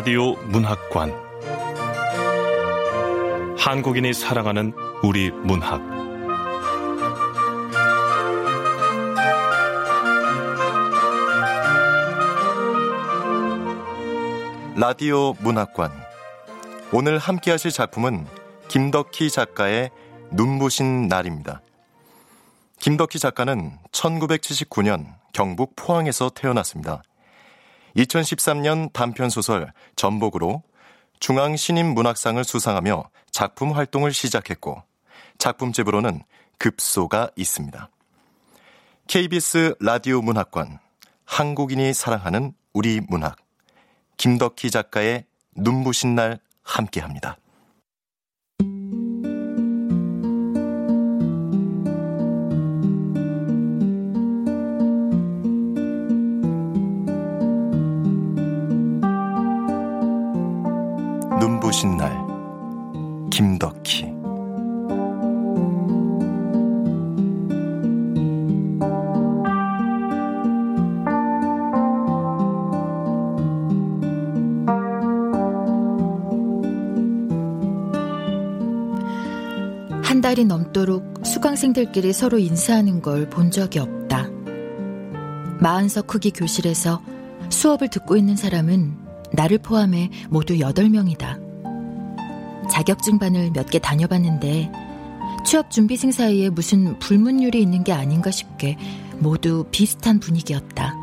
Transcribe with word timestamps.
라디오 0.00 0.32
문학관 0.46 1.12
한국인이 3.58 4.14
사랑하는 4.14 4.72
우리 5.02 5.30
문학 5.30 5.82
라디오 14.74 15.34
문학관 15.34 15.92
오늘 16.94 17.18
함께 17.18 17.50
하실 17.50 17.70
작품은 17.70 18.26
김덕희 18.68 19.28
작가의 19.28 19.90
눈부신 20.30 21.08
날입니다. 21.08 21.60
김덕희 22.78 23.18
작가는 23.18 23.76
1979년 23.92 25.12
경북 25.34 25.76
포항에서 25.76 26.30
태어났습니다. 26.30 27.02
2013년 27.96 28.92
단편소설 28.92 29.72
전복으로 29.96 30.62
중앙 31.18 31.56
신인 31.56 31.92
문학상을 31.94 32.42
수상하며 32.42 33.10
작품 33.30 33.72
활동을 33.72 34.12
시작했고 34.12 34.82
작품집으로는 35.38 36.22
급소가 36.58 37.30
있습니다. 37.36 37.90
KBS 39.06 39.74
라디오 39.80 40.22
문학관 40.22 40.78
한국인이 41.24 41.92
사랑하는 41.92 42.52
우리 42.72 43.00
문학 43.08 43.36
김덕희 44.16 44.70
작가의 44.70 45.24
눈부신 45.56 46.14
날 46.14 46.38
함께합니다. 46.62 47.39
눈부신 61.60 61.96
날 61.98 62.10
김덕희 63.30 64.04
한 80.02 80.20
달이 80.22 80.44
넘도록 80.46 81.20
수강생들끼리 81.24 82.12
서로 82.12 82.38
인사하는 82.38 83.02
걸 83.02 83.28
본 83.28 83.50
적이 83.50 83.80
없다. 83.80 84.28
마흔석 85.60 86.06
크기 86.06 86.30
교실에서 86.30 87.02
수업을 87.50 87.88
듣고 87.88 88.16
있는 88.16 88.34
사람은 88.36 88.96
나를 89.32 89.58
포함해 89.58 90.10
모두 90.30 90.54
8명이다. 90.54 91.49
자격증반을 92.70 93.50
몇 93.52 93.70
개 93.70 93.78
다녀봤는데 93.78 94.70
취업 95.44 95.70
준비생 95.70 96.12
사이에 96.12 96.50
무슨 96.50 96.98
불문율이 96.98 97.60
있는 97.60 97.84
게 97.84 97.92
아닌가 97.92 98.30
싶게 98.30 98.76
모두 99.18 99.64
비슷한 99.70 100.20
분위기였다. 100.20 100.94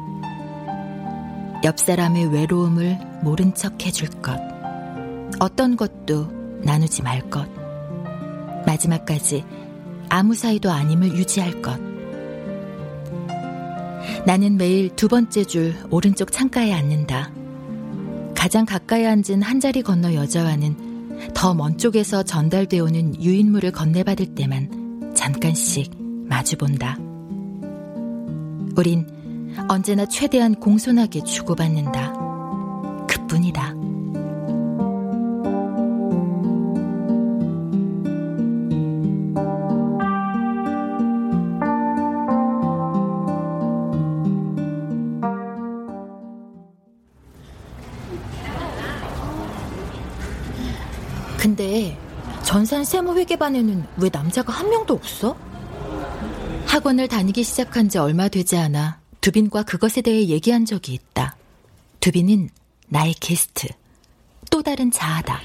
옆 1.64 1.80
사람의 1.80 2.34
외로움을 2.34 2.98
모른 3.24 3.54
척 3.56 3.84
해줄 3.86 4.10
것. 4.22 4.40
어떤 5.40 5.76
것도 5.76 6.30
나누지 6.62 7.02
말 7.04 7.22
것. 7.30 7.48
마지막까지 8.66 9.44
아무 10.10 10.36
사이도 10.36 10.72
아님을 10.72 11.16
유지할 11.16 11.62
것. 11.62 11.80
나는 14.26 14.58
매일 14.58 14.90
두 14.96 15.08
번째 15.08 15.44
줄 15.46 15.76
오른쪽 15.90 16.32
창가에 16.32 16.74
앉는다. 16.74 17.32
가장 18.36 18.66
가까이 18.66 19.06
앉은 19.06 19.42
한 19.42 19.60
자리 19.60 19.82
건너 19.82 20.14
여자와는 20.14 20.87
더 21.34 21.54
먼 21.54 21.78
쪽에서 21.78 22.24
전달되어 22.24 22.84
오는 22.84 23.22
유인물을 23.22 23.72
건네받을 23.72 24.36
때만 24.36 25.14
잠깐씩 25.16 25.92
마주본다. 26.26 26.98
우린 28.76 29.06
언제나 29.70 30.06
최대한 30.06 30.56
공손하게 30.56 31.24
주고받는다. 31.24 32.17
전산 52.78 52.84
세무회계반에는 52.84 53.86
왜 53.98 54.10
남자가 54.12 54.54
한 54.54 54.70
명도 54.70 54.94
없어? 54.94 55.36
학원을 56.68 57.08
다니기 57.08 57.42
시작한 57.42 57.90
지 57.90 57.98
얼마 57.98 58.28
되지 58.28 58.56
않아 58.56 59.00
두빈과 59.22 59.64
그것에 59.64 60.02
대해 60.02 60.28
얘기한 60.28 60.66
적이 60.66 60.94
있다. 60.94 61.36
두빈은 62.02 62.50
나의 62.90 63.16
게스트. 63.16 63.68
또 64.52 64.62
다른 64.62 64.92
자아다. 64.92 65.40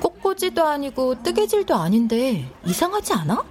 꽃꽂이도 0.00 0.64
아니고 0.64 1.22
뜨개질도 1.22 1.74
아닌데 1.74 2.50
이상하지 2.64 3.12
않아? 3.12 3.44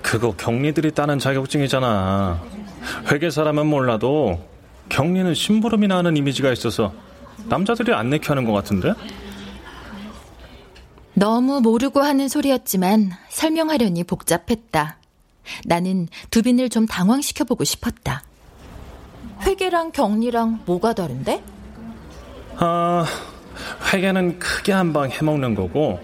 그거 0.00 0.34
경리들이 0.36 0.92
따는 0.92 1.18
자격증이잖아. 1.18 2.42
회계 3.12 3.28
사람은 3.28 3.66
몰라도 3.66 4.42
경리는 4.88 5.34
심부름이나 5.34 5.98
하는 5.98 6.16
이미지가 6.16 6.50
있어서 6.52 6.94
남자들이 7.44 7.92
안 7.92 8.08
내켜하는 8.08 8.46
것 8.46 8.52
같은데? 8.52 8.94
너무 11.18 11.60
모르고 11.60 12.00
하는 12.00 12.28
소리였지만 12.28 13.10
설명하려니 13.28 14.04
복잡했다. 14.04 14.96
나는 15.64 16.08
두빈을 16.30 16.68
좀 16.68 16.86
당황시켜보고 16.86 17.64
싶었다. 17.64 18.22
회계랑 19.42 19.92
격리랑 19.92 20.60
뭐가 20.66 20.92
다른데? 20.92 21.42
아, 22.56 23.04
회계는 23.92 24.38
크게 24.38 24.72
한 24.72 24.92
방 24.92 25.10
해먹는 25.10 25.54
거고, 25.54 26.00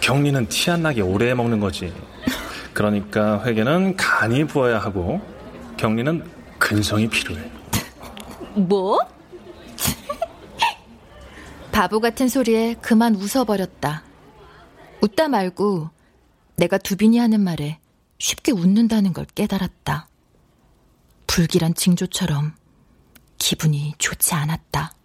격리는 0.00 0.48
티 0.48 0.70
안 0.70 0.82
나게 0.82 1.00
오래 1.02 1.28
해먹는 1.30 1.60
거지. 1.60 1.92
그러니까 2.72 3.42
회계는 3.44 3.96
간이 3.96 4.46
부어야 4.46 4.78
하고, 4.78 5.20
격리는 5.76 6.24
근성이 6.58 7.08
필요해. 7.08 7.50
뭐? 8.54 8.98
바보 11.72 12.00
같은 12.00 12.28
소리에 12.28 12.74
그만 12.80 13.14
웃어버렸다. 13.14 14.02
웃다 15.00 15.28
말고 15.28 15.90
내가 16.56 16.78
두빈이 16.78 17.18
하는 17.18 17.40
말에 17.40 17.78
쉽게 18.18 18.52
웃는다는 18.52 19.12
걸 19.12 19.26
깨달았다. 19.26 20.08
불길한 21.26 21.74
징조처럼 21.74 22.54
기분이 23.38 23.94
좋지 23.98 24.34
않았다. 24.34 24.95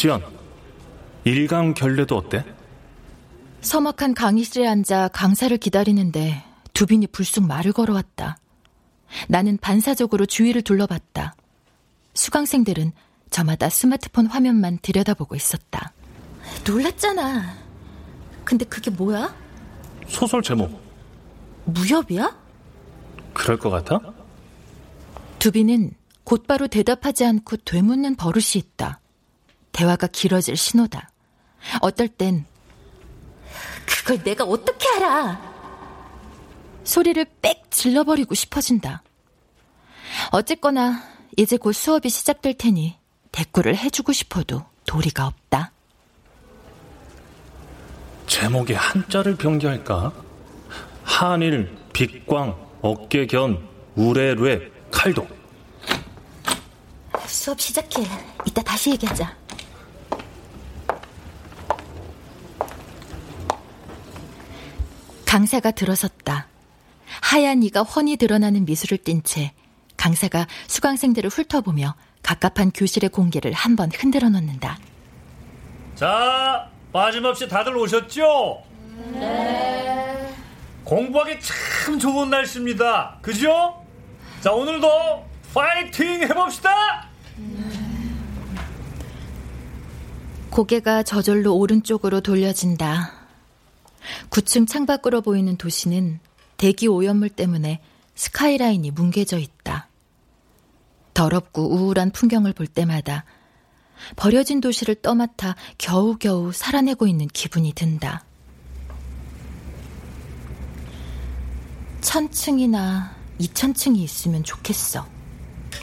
지연, 0.00 0.24
일강 1.24 1.74
결례도 1.74 2.16
어때? 2.16 2.42
서먹한 3.60 4.14
강의실에 4.14 4.66
앉아 4.66 5.08
강사를 5.08 5.54
기다리는데 5.58 6.42
두빈이 6.72 7.08
불쑥 7.08 7.46
말을 7.46 7.74
걸어왔다. 7.74 8.38
나는 9.28 9.58
반사적으로 9.58 10.24
주위를 10.24 10.62
둘러봤다. 10.62 11.34
수강생들은 12.14 12.92
저마다 13.28 13.68
스마트폰 13.68 14.24
화면만 14.24 14.78
들여다보고 14.80 15.36
있었다. 15.36 15.92
놀랐잖아. 16.66 17.58
근데 18.42 18.64
그게 18.64 18.90
뭐야? 18.90 19.36
소설 20.08 20.40
제목. 20.40 20.80
무협이야? 21.66 22.38
그럴 23.34 23.58
것 23.58 23.68
같아? 23.68 24.00
두빈은 25.38 25.92
곧바로 26.24 26.68
대답하지 26.68 27.26
않고 27.26 27.58
되묻는 27.66 28.16
버릇이 28.16 28.52
있다. 28.56 28.99
대화가 29.72 30.06
길어질 30.06 30.56
신호다. 30.56 31.10
어떨 31.80 32.08
땐 32.08 32.46
그걸 33.86 34.22
내가 34.22 34.44
어떻게 34.44 34.88
알아? 34.96 35.40
소리를 36.84 37.24
빽 37.42 37.70
질러버리고 37.70 38.34
싶어진다. 38.34 39.02
어쨌거나 40.32 41.02
이제 41.36 41.56
곧 41.56 41.72
수업이 41.72 42.08
시작될 42.08 42.54
테니 42.54 42.98
대꾸를 43.32 43.76
해주고 43.76 44.12
싶어도 44.12 44.64
도리가 44.86 45.26
없다. 45.26 45.72
제목에 48.26 48.74
한자를 48.74 49.36
변기할까? 49.36 50.12
한일, 51.02 51.76
빛광, 51.92 52.56
어깨견, 52.80 53.68
우레뢰, 53.96 54.70
칼도. 54.90 55.26
수업 57.26 57.60
시작해. 57.60 58.02
이따 58.46 58.62
다시 58.62 58.90
얘기하자. 58.90 59.39
강사가 65.34 65.70
들어섰다. 65.70 66.48
하얀 67.22 67.62
이가 67.62 67.82
훤히 67.84 68.16
드러나는 68.16 68.64
미술을 68.64 68.98
띤 68.98 69.22
채 69.22 69.52
강사가 69.96 70.48
수강생들을 70.66 71.30
훑어보며 71.30 71.94
갑갑한 72.24 72.72
교실의 72.74 73.10
공기를 73.10 73.52
한 73.52 73.76
번 73.76 73.92
흔들어 73.94 74.28
놓는다. 74.28 74.76
자, 75.94 76.68
빠짐없이 76.92 77.46
다들 77.46 77.76
오셨죠? 77.76 78.60
네. 79.12 80.34
공부하기 80.82 81.38
참 81.40 81.96
좋은 82.00 82.28
날씨입니다. 82.28 83.18
그죠? 83.22 83.84
자, 84.40 84.50
오늘도 84.50 84.88
파이팅 85.54 86.22
해봅시다! 86.22 87.08
고개가 90.50 91.04
저절로 91.04 91.54
오른쪽으로 91.54 92.20
돌려진다. 92.20 93.19
9층 94.30 94.68
창밖으로 94.68 95.22
보이는 95.22 95.56
도시는 95.56 96.20
대기 96.56 96.88
오염물 96.88 97.30
때문에 97.30 97.80
스카이라인이 98.14 98.90
뭉개져 98.90 99.38
있다. 99.38 99.88
더럽고 101.14 101.68
우울한 101.68 102.10
풍경을 102.10 102.52
볼 102.52 102.66
때마다 102.66 103.24
버려진 104.16 104.60
도시를 104.60 104.96
떠맡아 104.96 105.56
겨우겨우 105.78 106.52
살아내고 106.52 107.06
있는 107.06 107.28
기분이 107.28 107.72
든다. 107.72 108.24
천층이나 112.00 113.14
이천층이 113.38 114.02
있으면 114.02 114.42
좋겠어. 114.42 115.06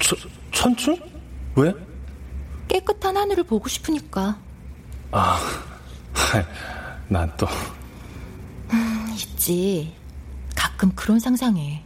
저, 0.01 0.15
천층? 0.51 0.97
왜? 1.55 1.73
깨끗한 2.67 3.15
하늘을 3.17 3.43
보고 3.43 3.67
싶으니까. 3.67 4.37
아, 5.11 5.39
난 7.07 7.31
또. 7.37 7.47
음, 9.37 9.47
있지. 9.47 9.93
가끔 10.55 10.91
그런 10.95 11.19
상상해. 11.19 11.83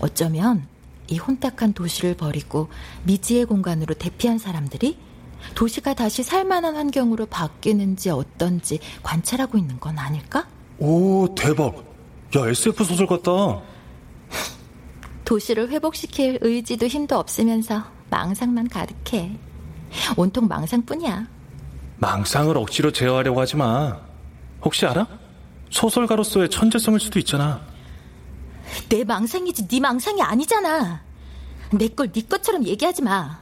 어쩌면 0.00 0.66
이 1.08 1.18
혼탁한 1.18 1.74
도시를 1.74 2.14
버리고 2.16 2.68
미지의 3.04 3.44
공간으로 3.44 3.94
대피한 3.94 4.38
사람들이 4.38 4.96
도시가 5.54 5.94
다시 5.94 6.22
살만한 6.22 6.76
환경으로 6.76 7.26
바뀌는지 7.26 8.10
어떤지 8.10 8.78
관찰하고 9.02 9.58
있는 9.58 9.78
건 9.78 9.98
아닐까? 9.98 10.46
오, 10.78 11.32
대박. 11.34 11.76
야, 12.36 12.48
SF 12.48 12.84
소설 12.84 13.06
같다. 13.06 13.30
도시를 15.24 15.68
회복시킬 15.68 16.38
의지도 16.40 16.86
힘도 16.86 17.18
없으면서 17.18 17.84
망상만 18.10 18.68
가득해. 18.68 19.36
온통 20.16 20.48
망상뿐이야. 20.48 21.26
망상을 21.98 22.56
억지로 22.56 22.90
제어하려고 22.92 23.40
하지 23.40 23.56
마. 23.56 24.00
혹시 24.64 24.86
알아? 24.86 25.06
소설가로서의 25.72 26.50
천재성일 26.50 27.00
수도 27.00 27.18
있잖아. 27.18 27.60
내 28.88 29.02
망상이지 29.04 29.66
네 29.68 29.80
망상이 29.80 30.22
아니잖아. 30.22 31.02
내 31.72 31.88
걸 31.88 32.12
네 32.12 32.22
것처럼 32.22 32.64
얘기하지 32.64 33.02
마. 33.02 33.40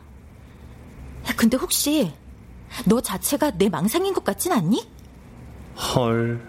근데 1.36 1.56
혹시 1.56 2.12
너 2.86 3.00
자체가 3.00 3.52
내 3.58 3.68
망상인 3.68 4.14
것 4.14 4.24
같진 4.24 4.52
않니? 4.52 4.88
헐. 5.94 6.40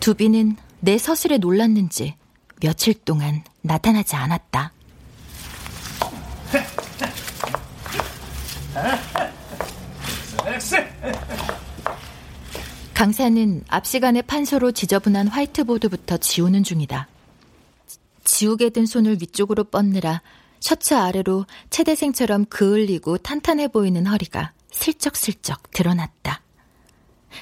두비는 0.00 0.56
내 0.80 0.96
서술에 0.98 1.38
놀랐는지 1.38 2.14
며칠 2.60 2.94
동안 2.94 3.42
나타나지 3.62 4.14
않았다. 4.16 4.72
강사는 13.02 13.64
앞 13.66 13.84
시간에 13.84 14.22
판소로 14.22 14.70
지저분한 14.70 15.26
화이트보드부터 15.26 16.18
지우는 16.18 16.62
중이다. 16.62 17.08
지우개 18.22 18.70
든 18.70 18.86
손을 18.86 19.16
위쪽으로 19.20 19.64
뻗느라 19.64 20.22
셔츠 20.60 20.94
아래로 20.94 21.46
체대생처럼 21.68 22.44
그을리고 22.44 23.18
탄탄해 23.18 23.66
보이는 23.66 24.06
허리가 24.06 24.52
슬쩍슬쩍 24.70 25.72
드러났다. 25.72 26.42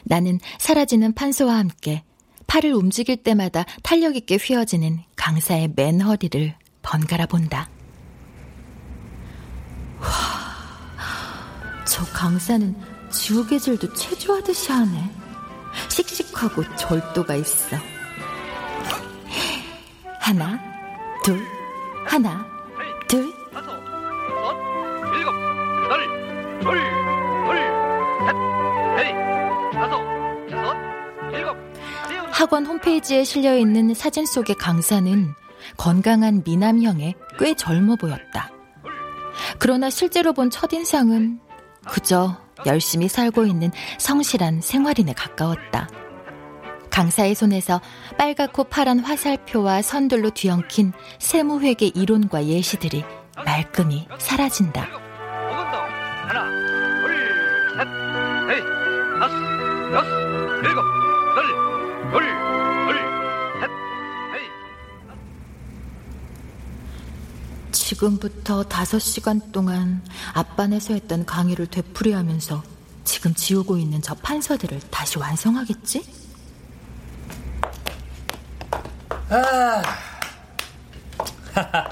나는 0.04 0.40
사라지는 0.58 1.12
판소와 1.12 1.58
함께 1.58 2.04
팔을 2.46 2.72
움직일 2.72 3.18
때마다 3.18 3.66
탄력 3.82 4.16
있게 4.16 4.36
휘어지는 4.36 5.00
강사의 5.14 5.74
맨 5.76 6.00
허리를 6.00 6.54
번갈아 6.80 7.26
본다. 7.26 7.68
와, 10.00 10.08
저 11.86 12.02
강사는 12.06 12.74
지우개질도 13.10 13.92
체조하듯이 13.92 14.72
하네. 14.72 15.19
씩씩하고 15.88 16.64
절도가 16.76 17.34
있어. 17.37 17.76
하나, 20.19 20.58
둘, 21.25 21.40
하나, 22.06 22.46
둘. 23.08 23.32
다섯, 23.52 23.72
여섯, 23.72 24.56
일곱, 25.17 25.34
여덟, 25.84 26.61
둘, 26.61 26.78
둘, 27.46 27.56
셋, 28.26 28.37
넷, 28.96 29.72
다섯, 29.72 30.00
여섯, 30.50 30.76
일곱. 31.32 31.56
학원 32.32 32.67
홈페이지에 32.67 33.25
실려 33.25 33.56
있는 33.56 33.93
사진 33.94 34.25
속의 34.25 34.56
강사는 34.56 35.34
건강한 35.76 36.43
미남형에 36.44 37.14
꽤 37.38 37.55
젊어 37.55 37.96
보였다. 37.96 38.50
그러나 39.58 39.90
실제로 39.90 40.32
본 40.32 40.49
첫인상은 40.50 41.40
그저 41.87 42.37
열심히 42.66 43.08
살고 43.08 43.44
있는 43.46 43.70
성실한 43.98 44.60
생활인에 44.60 45.12
가까웠다. 45.12 45.88
강사의 46.90 47.34
손에서 47.34 47.80
빨갛고 48.18 48.64
파란 48.64 48.98
화살표와 48.98 49.80
선들로 49.82 50.30
뒤엉킨 50.30 50.92
세무회계 51.18 51.86
이론과 51.94 52.46
예시들이 52.46 53.04
말끔히 53.44 54.06
사라진다. 54.19 55.09
지금부터 68.00 68.62
다섯 68.64 68.98
시간 68.98 69.52
동안 69.52 70.02
앞반에서 70.32 70.94
했던 70.94 71.26
강의를 71.26 71.66
되풀이하면서 71.66 72.62
지금 73.04 73.34
지우고 73.34 73.76
있는 73.76 74.00
저 74.00 74.14
판서들을 74.14 74.80
다시 74.90 75.19
완성하겠지? 75.19 76.02
아. 79.28 79.82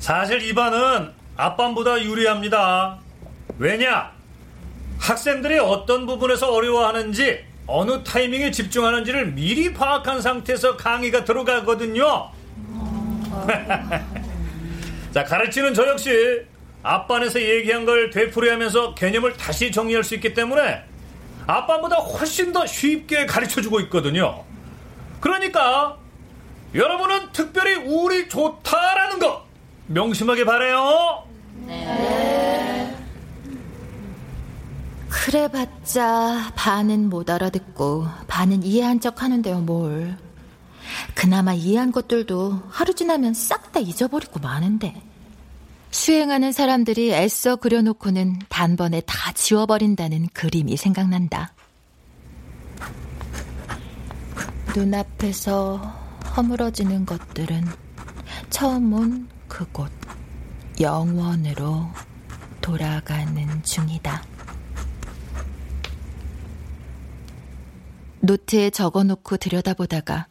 사실 0.00 0.42
이 0.42 0.54
반은 0.54 1.12
앞반보다 1.36 2.02
유리합니다. 2.02 2.98
왜냐? 3.58 4.12
학생들이 4.98 5.58
어떤 5.58 6.06
부분에서 6.06 6.50
어려워하는지 6.50 7.44
어느 7.66 8.02
타이밍에 8.02 8.50
집중하는지를 8.50 9.32
미리 9.32 9.74
파악한 9.74 10.22
상태에서 10.22 10.78
강의가 10.78 11.24
들어가거든요. 11.24 12.30
자, 15.12 15.24
가르치는 15.24 15.74
저 15.74 15.86
역시 15.88 16.42
앞반에서 16.82 17.40
얘기한 17.40 17.84
걸 17.84 18.10
되풀이하면서 18.10 18.94
개념을 18.94 19.36
다시 19.36 19.70
정리할 19.70 20.04
수 20.04 20.14
있기 20.14 20.34
때문에 20.34 20.82
앞반보다 21.46 21.96
훨씬 21.96 22.52
더 22.52 22.64
쉽게 22.64 23.26
가르쳐주고 23.26 23.80
있거든요. 23.80 24.44
그러니까 25.20 25.96
여러분은 26.74 27.32
특별히 27.32 27.74
우울이 27.74 28.28
좋다라는 28.28 29.18
거 29.18 29.44
명심하게 29.88 30.44
바래요. 30.44 31.24
네. 31.66 32.96
그래봤자 35.08 36.52
반은 36.54 37.10
못 37.10 37.28
알아듣고 37.28 38.06
반은 38.28 38.62
이해한 38.62 39.00
척 39.00 39.22
하는데요, 39.22 39.58
뭘. 39.60 40.16
그나마 41.14 41.52
이해한 41.54 41.92
것들도 41.92 42.62
하루 42.70 42.94
지나면 42.94 43.34
싹 43.34 43.70
다 43.70 43.78
잊어버리고 43.78 44.40
마는데. 44.40 45.00
수행하는 45.92 46.52
사람들이 46.52 47.12
애써 47.12 47.56
그려놓고는 47.56 48.40
단번에 48.48 49.00
다 49.06 49.32
지워버린다는 49.32 50.28
그림이 50.32 50.76
생각난다. 50.76 51.52
눈앞에서 54.76 55.76
허물어지는 56.36 57.06
것들은 57.06 57.64
처음 58.50 58.92
온 58.92 59.28
그곳 59.48 59.90
영원으로 60.80 61.86
돌아가는 62.60 63.62
중이다. 63.62 64.22
노트에 68.20 68.70
적어놓고 68.70 69.38
들여다보다가 69.38 70.29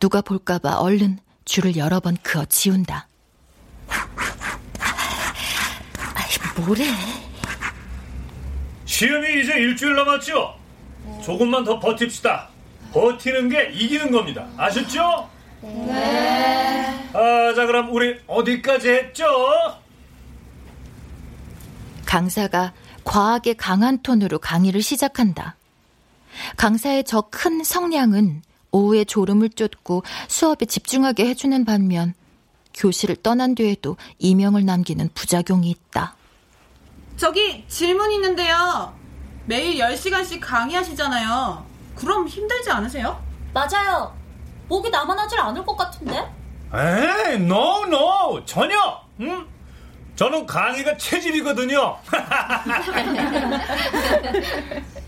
누가 0.00 0.20
볼까봐 0.20 0.78
얼른 0.80 1.18
줄을 1.44 1.76
여러 1.76 2.00
번 2.00 2.16
그어 2.22 2.44
지운다. 2.44 3.08
아이, 6.14 6.62
뭐래? 6.64 6.84
시험이 8.84 9.42
이제 9.42 9.52
일주일 9.54 9.94
남았죠? 9.96 10.54
조금만 11.24 11.64
더 11.64 11.78
버팁시다. 11.80 12.48
버티는 12.92 13.48
게 13.48 13.70
이기는 13.72 14.10
겁니다. 14.10 14.46
아셨죠? 14.56 15.28
네. 15.62 17.08
아, 17.14 17.54
자, 17.54 17.66
그럼 17.66 17.92
우리 17.92 18.18
어디까지 18.26 18.88
했죠? 18.90 19.24
강사가 22.04 22.72
과하게 23.04 23.54
강한 23.54 24.02
톤으로 24.02 24.38
강의를 24.38 24.82
시작한다. 24.82 25.56
강사의 26.56 27.04
저 27.04 27.22
큰 27.30 27.62
성량은 27.64 28.42
오후에 28.72 29.04
졸음을 29.04 29.50
쫓고 29.50 30.02
수업에 30.28 30.66
집중하게 30.66 31.26
해주는 31.28 31.64
반면 31.64 32.14
교실을 32.74 33.16
떠난 33.16 33.54
뒤에도 33.54 33.96
이명을 34.18 34.64
남기는 34.64 35.10
부작용이 35.14 35.70
있다. 35.70 36.16
저기 37.16 37.64
질문 37.68 38.10
있는데요. 38.12 38.94
매일 39.44 39.76
10시간씩 39.78 40.40
강의하시잖아요. 40.40 41.64
그럼 41.94 42.26
힘들지 42.26 42.70
않으세요? 42.70 43.22
맞아요. 43.52 44.16
목이 44.68 44.88
남아나질 44.88 45.38
않을 45.38 45.64
것 45.64 45.76
같은데? 45.76 46.16
에이, 46.74 47.34
no, 47.34 47.84
no. 47.84 48.42
전혀. 48.46 48.74
응? 49.20 49.46
저는 50.16 50.46
강의가 50.46 50.96
체질이거든요. 50.96 51.98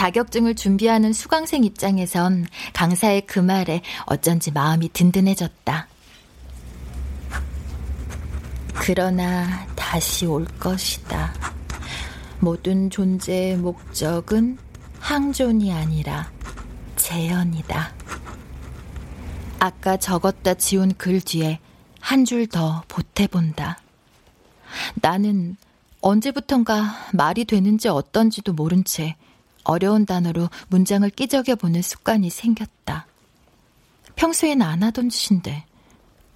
자격증을 0.00 0.54
준비하는 0.54 1.12
수강생 1.12 1.62
입장에선 1.62 2.46
강사의 2.72 3.26
그 3.26 3.38
말에 3.38 3.82
어쩐지 4.06 4.50
마음이 4.50 4.88
든든해졌다. 4.94 5.88
그러나 8.76 9.66
다시 9.76 10.24
올 10.24 10.46
것이다. 10.58 11.34
모든 12.38 12.88
존재의 12.88 13.58
목적은 13.58 14.56
항존이 15.00 15.70
아니라 15.70 16.30
재현이다. 16.96 17.92
아까 19.58 19.98
적었다 19.98 20.54
지운 20.54 20.94
글 20.94 21.20
뒤에 21.20 21.58
한 22.00 22.24
줄 22.24 22.46
더 22.46 22.82
보태본다. 22.88 23.78
나는 24.94 25.58
언제부턴가 26.00 27.10
말이 27.12 27.44
되는지 27.44 27.88
어떤지도 27.88 28.54
모른 28.54 28.82
채 28.82 29.16
어려운 29.64 30.06
단어로 30.06 30.48
문장을 30.68 31.08
끼적여 31.10 31.56
보는 31.56 31.82
습관이 31.82 32.30
생겼다. 32.30 33.06
평소엔 34.16 34.62
안 34.62 34.82
하던 34.82 35.08
짓인데 35.08 35.64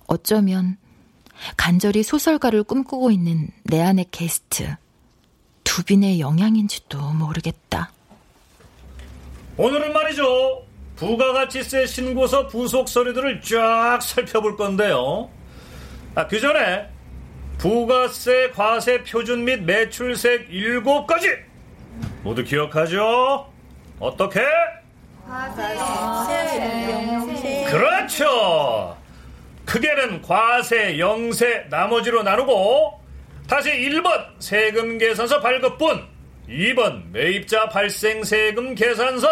어쩌면 0.07 0.77
간절히 1.57 2.03
소설가를 2.03 2.63
꿈꾸고 2.63 3.11
있는 3.11 3.51
내 3.65 3.81
안의 3.83 4.07
게스트 4.11 4.77
두빈의 5.65 6.21
영향인지도 6.21 6.99
모르겠다. 7.15 7.93
오늘은 9.57 9.93
말이죠. 9.93 10.65
부가가치세 10.97 11.87
신고서 11.87 12.47
부속 12.47 12.89
서류들을 12.89 13.41
쫙 13.43 13.99
살펴볼 14.01 14.57
건데요. 14.57 15.31
아, 16.15 16.27
그 16.29 16.41
전에 16.41 16.89
부가세 17.59 18.51
과세 18.51 19.03
표준 19.03 19.45
및 19.45 19.63
매출세 19.63 20.47
7가지 20.47 21.54
모두 22.23 22.43
기억하죠? 22.43 23.53
어떻게? 24.01 24.41
과세, 25.27 26.89
영세. 27.13 27.65
그렇죠. 27.71 28.97
크게는 29.65 30.23
과세, 30.23 30.99
영세, 30.99 31.67
나머지로 31.71 32.23
나누고 32.23 33.01
다시 33.49 33.71
1번 33.71 34.27
세금 34.39 34.99
계산서 34.99 35.41
발급분, 35.41 36.07
2번 36.49 37.11
매입자 37.11 37.69
발생 37.69 38.23
세금 38.25 38.75
계산서, 38.75 39.29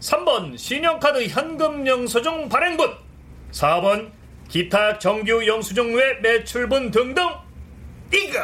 3번 0.00 0.58
신용카드 0.58 1.26
현금 1.28 1.86
영수증 1.86 2.48
발행분, 2.48 2.92
4번 3.52 4.10
기타 4.48 4.98
정규 4.98 5.46
영수증 5.46 5.94
외 5.94 6.14
매출분 6.20 6.90
등등 6.90 7.26
이거 8.12 8.40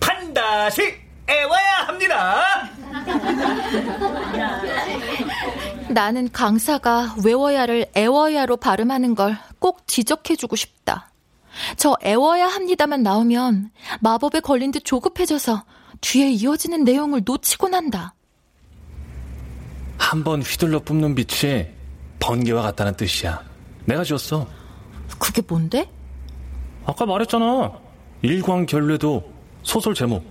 반드시 0.00 1.01
애워야 1.28 1.86
합니다. 1.86 2.68
나는 5.88 6.30
강사가 6.32 7.14
외워야를 7.24 7.86
애워야로 7.94 8.56
발음하는 8.56 9.14
걸 9.14 9.36
꼭 9.62 9.86
지적해주고 9.86 10.56
싶다. 10.56 11.12
저 11.76 11.96
애워야 12.02 12.48
합니다만 12.48 13.04
나오면 13.04 13.70
마법에 14.00 14.40
걸린 14.40 14.72
듯 14.72 14.84
조급해져서 14.84 15.62
뒤에 16.00 16.30
이어지는 16.32 16.82
내용을 16.82 17.22
놓치곤 17.24 17.72
한다. 17.72 18.14
한 19.98 20.24
번 20.24 20.42
휘둘러 20.42 20.80
뿜는 20.80 21.14
빛이 21.14 21.66
번개와 22.18 22.62
같다는 22.62 22.96
뜻이야. 22.96 23.40
내가 23.84 24.02
지었어. 24.02 24.48
그게 25.20 25.40
뭔데? 25.46 25.88
아까 26.86 27.06
말했잖아. 27.06 27.70
일광결례도 28.22 29.32
소설 29.62 29.94
제목. 29.94 30.24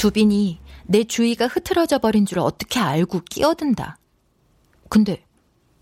두빈이 0.00 0.58
내 0.86 1.04
주위가 1.04 1.46
흐트러져 1.46 1.98
버린 1.98 2.24
줄 2.24 2.38
어떻게 2.38 2.80
알고 2.80 3.20
끼어든다. 3.28 3.98
근데 4.88 5.26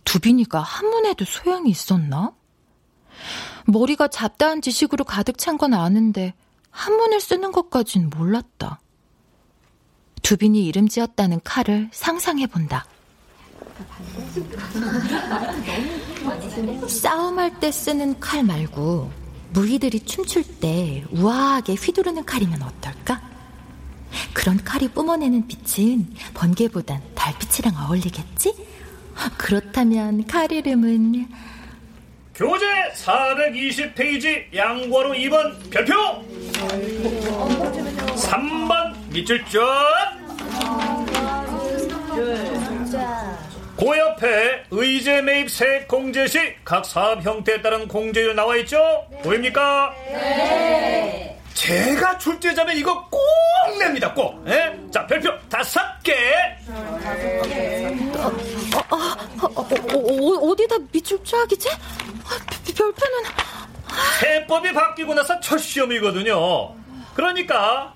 두빈이가 0.03 0.59
한문에도 0.61 1.25
소양이 1.25 1.71
있었나? 1.71 2.33
머리가 3.67 4.09
잡다한 4.09 4.61
지식으로 4.61 5.05
가득 5.05 5.39
찬 5.39 5.57
건 5.57 5.73
아는데 5.73 6.35
한문을 6.71 7.21
쓰는 7.21 7.53
것까진 7.53 8.11
몰랐다. 8.11 8.81
두빈이 10.23 10.67
이름 10.67 10.89
지었다는 10.89 11.39
칼을 11.45 11.89
상상해 11.93 12.49
본다. 12.49 12.87
싸움할 16.89 17.61
때 17.61 17.71
쓰는 17.71 18.19
칼 18.19 18.43
말고 18.43 19.13
무희들이 19.53 20.01
춤출 20.01 20.43
때 20.59 21.05
우아하게 21.13 21.75
휘두르는 21.75 22.25
칼이면 22.25 22.63
어떨까? 22.65 23.38
그런 24.33 24.63
칼이 24.65 24.89
뿜어내는 24.89 25.47
빛은 25.49 26.07
번개보단 26.35 27.01
달빛이랑 27.15 27.75
어울리겠지? 27.87 28.55
그렇다면 29.37 30.27
칼 30.27 30.51
이름은 30.51 31.29
교재 32.35 32.65
420페이지 32.95 34.55
양과로 34.55 35.13
2번 35.15 35.71
별표 35.71 35.93
3번 38.17 38.95
밑줄 39.11 39.45
쭉그 43.77 43.99
옆에 43.99 44.65
의제 44.71 45.21
매입 45.23 45.51
세 45.51 45.85
공제 45.89 46.27
시 46.27 46.39
각 46.65 46.85
사업 46.85 47.25
형태에 47.25 47.61
따른 47.63 47.89
공제율 47.89 48.35
나와 48.37 48.57
있죠? 48.59 48.79
보입니까? 49.23 49.93
네. 50.13 51.41
제가 51.55 52.19
출제자면 52.19 52.77
이거 52.77 53.09
꼭 53.09 53.21
냅니다, 53.79 54.13
꼭. 54.13 54.45
예? 54.47 54.79
자, 54.91 55.07
별표 55.07 55.31
다섯 55.49 55.81
개. 56.03 56.15
어, 56.69 56.99
어, 58.91 58.97
어, 59.47 60.51
어, 60.51 60.57
디다 60.57 60.77
밑줄 60.93 61.25
쫙이지? 61.25 61.69
별표는 62.79 63.23
세법이 64.21 64.73
바뀌고 64.73 65.13
나서 65.15 65.41
첫 65.41 65.59
시험이거든요. 65.59 66.77
그러니까 67.15 67.93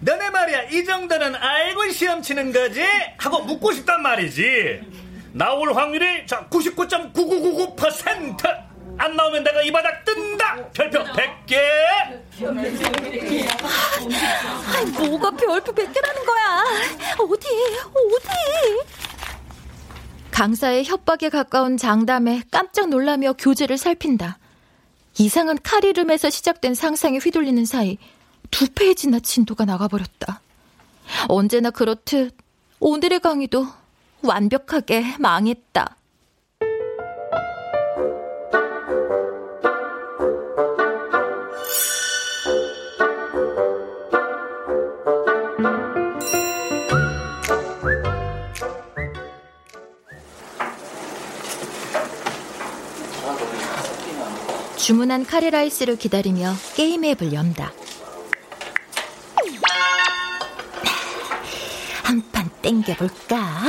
너네 0.00 0.30
말이야 0.30 0.62
이 0.64 0.84
정도는 0.84 1.36
알고 1.36 1.88
시험 1.90 2.20
치는 2.22 2.52
거지? 2.52 2.84
하고 3.18 3.44
묻고 3.44 3.70
싶단 3.72 4.02
말이지. 4.02 4.80
나올 5.32 5.72
확률이 5.72 6.26
자 6.26 6.48
99.9999%. 6.50 8.65
안 8.98 9.14
나오면 9.16 9.44
내가 9.44 9.62
이 9.62 9.70
바닥 9.70 10.04
뜬다. 10.04 10.70
별표 10.72 10.98
100개. 11.04 11.56
아, 14.18 14.84
뭐가 15.00 15.30
별표 15.30 15.72
100개라는 15.72 16.26
거야? 16.26 16.64
어디? 17.18 17.46
어디? 17.94 18.28
강사의 20.30 20.84
협박에 20.84 21.28
가까운 21.30 21.76
장담에 21.76 22.42
깜짝 22.50 22.88
놀라며 22.88 23.32
교재를 23.34 23.78
살핀다. 23.78 24.38
이상한 25.18 25.58
카리름에서 25.62 26.28
시작된 26.28 26.74
상상에 26.74 27.18
휘둘리는 27.18 27.64
사이 27.64 27.96
두 28.50 28.66
페이지나 28.70 29.18
진도가 29.20 29.64
나가버렸다. 29.64 30.40
언제나 31.28 31.70
그렇듯 31.70 32.36
오늘의 32.80 33.20
강의도 33.20 33.66
완벽하게 34.22 35.16
망했다. 35.18 35.96
주문한 54.86 55.26
카레라이스를 55.26 55.96
기다리며 55.96 56.54
게임 56.76 57.04
앱을 57.04 57.32
연다. 57.32 57.72
한 62.04 62.22
판 62.30 62.48
땡겨볼까? 62.62 63.64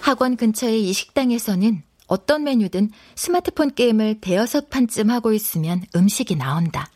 학원 0.00 0.38
근처의 0.38 0.88
이 0.88 0.94
식당에서는 0.94 1.82
어떤 2.06 2.44
메뉴든 2.44 2.90
스마트폰 3.16 3.74
게임을 3.74 4.22
대여섯 4.22 4.70
판쯤 4.70 5.10
하고 5.10 5.34
있으면 5.34 5.82
음식이 5.94 6.36
나온다. 6.36 6.88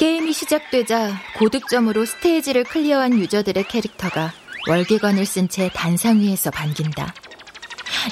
게임이 0.00 0.32
시작되자 0.32 1.12
고득점으로 1.38 2.06
스테이지를 2.06 2.64
클리어한 2.64 3.20
유저들의 3.20 3.68
캐릭터가 3.68 4.32
월계관을 4.68 5.24
쓴 5.26 5.48
채 5.48 5.70
단상 5.72 6.20
위에서 6.20 6.50
반긴다. 6.50 7.14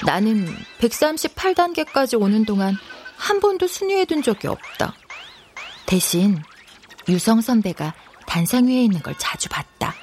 나는 0.05 0.47
138단계까지 0.79 2.19
오는 2.19 2.45
동안 2.45 2.75
한 3.17 3.39
번도 3.39 3.67
순위에 3.67 4.05
든 4.05 4.21
적이 4.21 4.47
없다. 4.47 4.93
대신 5.85 6.41
유성 7.07 7.41
선배가 7.41 7.93
단상 8.25 8.67
위에 8.67 8.83
있는 8.83 9.01
걸 9.01 9.15
자주 9.17 9.49
봤다. 9.49 9.95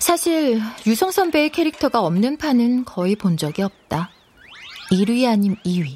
사실 0.00 0.60
유성 0.86 1.10
선배의 1.10 1.50
캐릭터가 1.50 2.00
없는 2.00 2.36
판은 2.38 2.84
거의 2.84 3.16
본 3.16 3.36
적이 3.36 3.62
없다. 3.62 4.10
1위 4.90 5.28
아님 5.28 5.56
2위, 5.64 5.94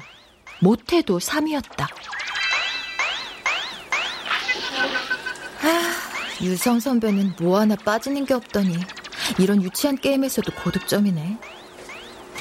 못해도 0.59 1.19
3위였다. 1.19 1.87
유성 6.41 6.79
선배는 6.79 7.35
뭐 7.39 7.59
하나 7.59 7.75
빠지는 7.75 8.25
게 8.25 8.33
없더니 8.33 8.77
이런 9.39 9.63
유치한 9.63 9.97
게임에서도 9.97 10.51
고득점이네. 10.63 11.37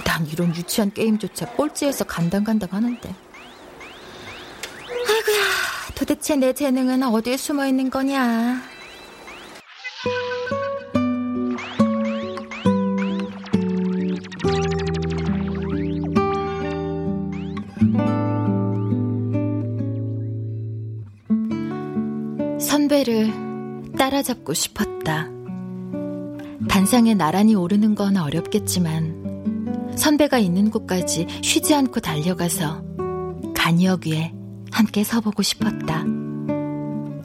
난 0.04 0.26
이런 0.26 0.54
유치한 0.54 0.92
게임조차 0.92 1.46
꼴찌에서 1.52 2.04
간당간당 2.04 2.68
하는데. 2.72 3.14
아이고야, 4.88 5.42
도대체 5.94 6.36
내 6.36 6.52
재능은 6.52 7.02
어디에 7.02 7.36
숨어 7.36 7.66
있는 7.66 7.90
거냐? 7.90 8.62
선배를 22.58 23.32
따라잡고 23.98 24.54
싶었다. 24.54 25.39
단상에 26.80 27.12
나란히 27.12 27.54
오르는 27.54 27.94
건 27.94 28.16
어렵겠지만 28.16 29.92
선배가 29.98 30.38
있는 30.38 30.70
곳까지 30.70 31.26
쉬지 31.42 31.74
않고 31.74 32.00
달려가서 32.00 32.82
간이역 33.54 34.06
위에 34.06 34.32
함께 34.72 35.04
서보고 35.04 35.42
싶었다. 35.42 36.06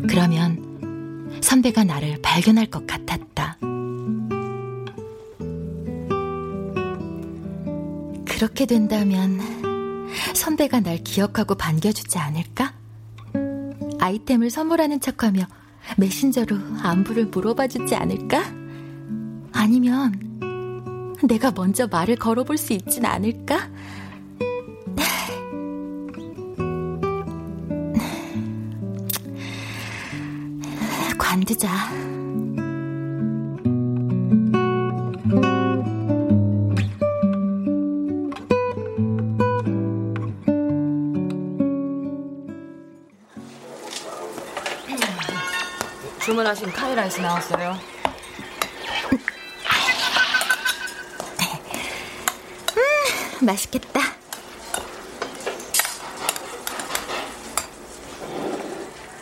그러면 0.10 1.40
선배가 1.40 1.86
나를 1.86 2.22
발견할 2.22 2.66
것 2.66 2.86
같았다. 2.86 3.58
그렇게 8.26 8.66
된다면 8.66 9.40
선배가 10.34 10.82
날 10.82 10.98
기억하고 10.98 11.56
반겨주지 11.56 12.18
않을까? 12.18 12.74
아이템을 14.00 14.50
선물하는 14.50 15.00
척하며 15.00 15.46
메신저로 15.96 16.58
안부를 16.84 17.28
물어봐 17.28 17.70
주지 17.70 17.96
않을까? 17.96 18.55
아니면 19.66 20.12
내가 21.24 21.50
먼저 21.50 21.88
말을 21.88 22.18
걸어볼 22.18 22.56
수 22.56 22.74
있진 22.74 23.04
않을까? 23.04 23.68
관두자. 31.18 31.68
주문하신 46.24 46.72
카레라이스 46.72 47.20
나왔어요. 47.20 47.95
맛있겠다. 53.46 54.00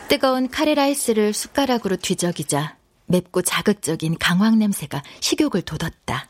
뜨거운 0.08 0.48
카레라이스를 0.48 1.32
숟가락으로 1.32 1.96
뒤적이자 1.96 2.76
맵고 3.06 3.42
자극적인 3.42 4.16
강황 4.18 4.58
냄새가 4.58 5.02
식욕을 5.20 5.62
돋웠다. 5.62 6.28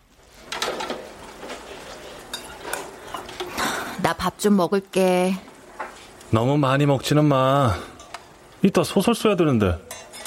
나 4.02 4.12
밥 4.14 4.38
좀 4.38 4.56
먹을게. 4.56 5.34
너무 6.30 6.58
많이 6.58 6.84
먹지는 6.86 7.24
마. 7.24 7.74
이따 8.62 8.82
소설 8.84 9.14
써야 9.14 9.36
되는데. 9.36 9.78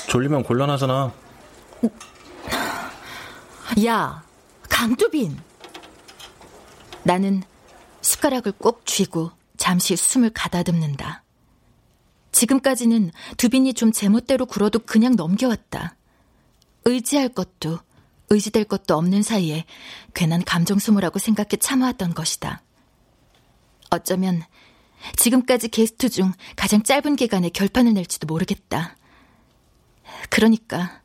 졸리면 0.08 0.44
곤란하잖아. 0.44 1.12
야, 3.86 4.24
강두빈. 4.70 5.38
나는 7.04 7.44
숟가락을 8.08 8.54
꼭 8.54 8.86
쥐고 8.86 9.32
잠시 9.58 9.98
숨을 9.98 10.30
가다듬는다. 10.30 11.24
지금까지는 12.32 13.12
두빈이 13.36 13.74
좀 13.74 13.92
제멋대로 13.92 14.46
굴어도 14.46 14.80
그냥 14.80 15.18
넘겨왔다. 15.18 15.98
의지할 16.86 17.30
것도 17.30 17.80
의지될 18.30 18.64
것도 18.64 18.96
없는 18.96 19.24
사이에 19.24 19.66
괜한 20.14 20.44
감정 20.46 20.80
소모라고 20.80 21.20
생각해 21.20 21.58
참아왔던 21.60 22.14
것이다. 22.14 22.62
어쩌면 23.90 24.42
지금까지 25.18 25.68
게스트 25.68 26.08
중 26.10 26.32
가장 26.56 26.84
짧은 26.84 27.18
기간에 27.18 27.50
결판을 27.50 27.94
낼지도 27.94 28.26
모르겠다. 28.26 28.96
그러니까 30.30 31.02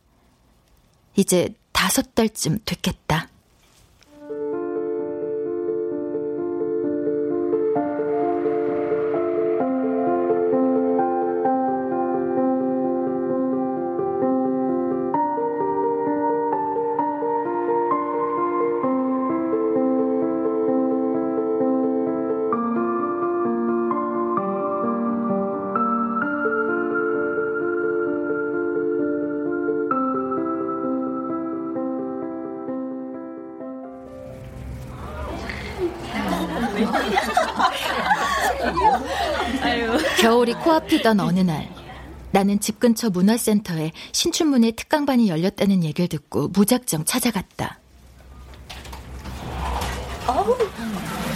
이제 1.17 1.53
다섯 1.73 2.15
달쯤 2.15 2.61
됐겠다. 2.65 3.32
코앞이던 40.63 41.21
어느 41.21 41.41
날 41.41 41.69
나는 42.31 42.61
집 42.61 42.81
근처 42.81 43.11
문화센터에 43.11 43.93
신춘문예 44.13 44.73
특강반이 44.73 45.29
열렸다는 45.29 45.85
얘기를 45.85 46.09
듣고 46.09 46.49
무작정 46.49 47.05
찾아갔다. 47.05 47.79
어우, 50.27 50.57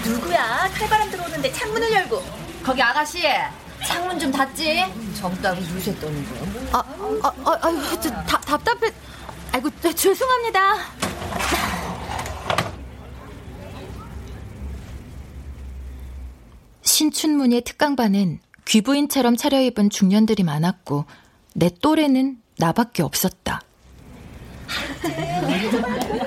누구야? 0.05 0.71
칼바람 0.73 1.11
들어오는데 1.11 1.53
창문을 1.53 1.93
열고. 1.93 2.23
거기 2.63 2.81
아가씨, 2.81 3.23
창문 3.87 4.19
좀 4.19 4.31
닫지. 4.33 4.85
정답이 5.19 5.61
요새 5.75 5.95
떠는 5.99 6.25
거야. 6.25 6.41
아, 6.73 6.79
아, 7.23 7.33
아, 7.45 7.59
아유, 7.63 7.79
저, 8.01 8.11
다, 8.11 8.41
답답해. 8.41 8.91
아이고, 9.53 9.69
죄송합니다. 9.95 10.77
신춘문예 16.83 17.61
특강반은 17.61 18.41
귀부인처럼 18.67 19.37
차려입은 19.37 19.91
중년들이 19.91 20.43
많았고 20.43 21.07
내 21.55 21.71
또래는 21.81 22.39
나밖에 22.59 23.03
없었다. 23.03 23.61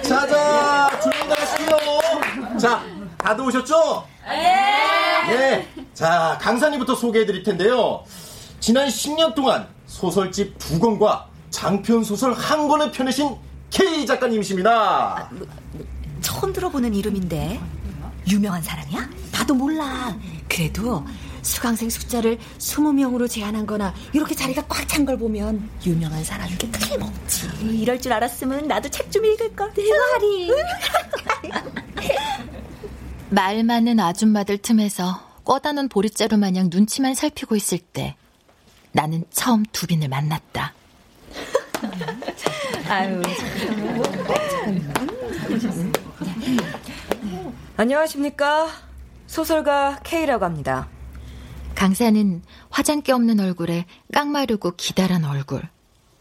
자자 0.02 0.90
조용히 1.02 1.34
하시고요. 1.34 2.58
자 2.58 2.84
다들 3.18 3.44
오셨죠? 3.46 4.08
네. 4.28 5.38
네. 5.38 5.68
자 5.94 6.38
강산이부터 6.42 6.96
소개해드릴 6.96 7.44
텐데요. 7.44 8.04
지난 8.60 8.88
10년 8.88 9.36
동안 9.36 9.68
소설집 9.86 10.58
두 10.58 10.80
권과 10.80 11.28
장편 11.50 12.04
소설 12.04 12.34
한 12.34 12.68
권을 12.68 12.92
펴내신 12.92 13.36
K 13.70 14.06
작가님이십니다. 14.06 15.30
처음 16.22 16.54
들어보는 16.54 16.94
이름인데. 16.94 17.60
유명한 18.30 18.62
사람이야? 18.62 19.10
나도 19.32 19.56
몰라. 19.56 20.16
그래도 20.48 21.04
수강생 21.42 21.90
숫자를 21.90 22.38
20명으로 22.58 23.30
제한한 23.30 23.66
거나 23.66 23.94
이렇게 24.14 24.36
자리가 24.36 24.66
꽉 24.68 24.88
찬 24.88 25.06
걸 25.06 25.18
보면 25.18 25.70
유명한 25.86 26.24
사람인 26.24 26.58
게 26.58 26.70
틀림없지. 26.72 27.48
이럴 27.62 28.00
줄 28.02 28.12
알았으면 28.14 28.68
나도 28.68 28.90
책 28.90 29.10
좀 29.12 29.26
읽을 29.26 29.56
걸. 29.56 29.72
내 29.74 29.84
말이. 30.14 30.50
말 33.30 33.64
많은 33.64 34.00
아줌마들 34.00 34.58
틈에서 34.58 35.22
꺼다 35.46 35.72
놓은 35.72 35.88
보릿자루 35.90 36.38
마냥 36.38 36.70
눈치만 36.72 37.16
살피고 37.16 37.56
있을 37.56 37.78
때 37.80 38.16
나는 38.92 39.24
처음 39.32 39.64
두빈을 39.72 40.08
만났다. 40.10 40.74
아유. 42.90 43.22
안녕하십니까. 47.78 48.68
소설가 49.28 50.00
K라고 50.04 50.46
합니다. 50.46 50.88
강사는 51.80 52.42
화장기 52.70 53.14
없는 53.14 53.40
얼굴에 53.40 53.86
깡마르고 54.14 54.74
기다란 54.76 55.24
얼굴, 55.24 55.62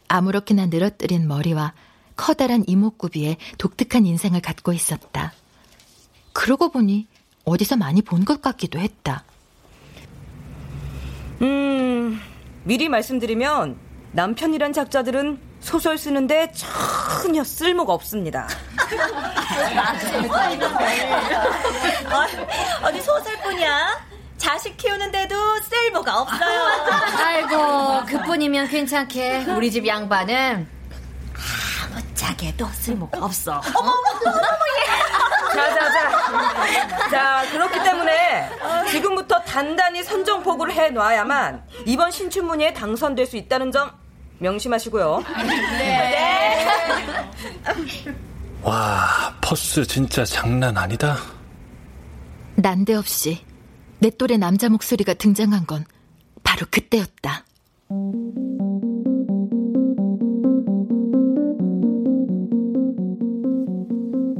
아무렇게나 0.07 0.67
늘어뜨린 0.67 1.27
머리와 1.27 1.75
커다란 2.15 2.63
이목구비에 2.65 3.37
독특한 3.59 4.07
인상을 4.07 4.41
갖고 4.41 4.73
있었다. 4.73 5.33
그러고 6.33 6.71
보니 6.71 7.09
어디서 7.45 7.77
많이 7.77 8.03
본 8.03 8.25
것 8.25 8.41
같기도 8.41 8.79
했다. 8.79 9.25
음, 11.43 12.21
미리 12.63 12.89
말씀드리면 12.89 13.77
남편이란 14.13 14.73
작자들은 14.73 15.41
소설 15.59 15.99
쓰는데 15.99 16.53
전혀 16.53 17.43
쓸모가 17.43 17.93
없습니다. 17.95 18.47
어디 22.85 23.01
소설뿐이야? 23.01 24.08
자식 24.39 24.77
키우는데도 24.77 25.35
쓸모가 25.63 26.21
없어요. 26.23 26.67
아이고, 27.19 28.07
그뿐이면 28.07 28.69
괜찮게. 28.69 29.45
우리 29.57 29.71
집 29.71 29.87
양반은 29.87 30.67
아무짝에도 31.85 32.67
쓸모가 32.73 33.25
없어. 33.25 33.61
어머, 33.75 33.93
자, 35.53 35.75
자, 35.75 35.93
자. 35.93 37.09
자, 37.11 37.51
그렇기 37.51 37.83
때문에 37.83 38.51
지금부터 38.91 39.41
단단히 39.43 40.03
선정포고를 40.03 40.73
해놔야만 40.73 41.65
이번 41.87 42.11
신춘문예에 42.11 42.73
당선될 42.75 43.27
수 43.27 43.37
있다는 43.37 43.73
점 43.73 43.91
명심하시고요. 44.39 45.25
네. 45.79 46.69
와, 48.63 49.35
퍼스 49.41 49.85
진짜 49.87 50.25
장난 50.25 50.77
아니다. 50.77 51.17
난데없이 52.57 53.45
내 54.01 54.11
또래 54.11 54.37
남자 54.37 54.69
목소리가 54.69 55.15
등장한 55.15 55.67
건 55.67 55.85
바로 56.45 56.67
그때였다. 56.71 57.45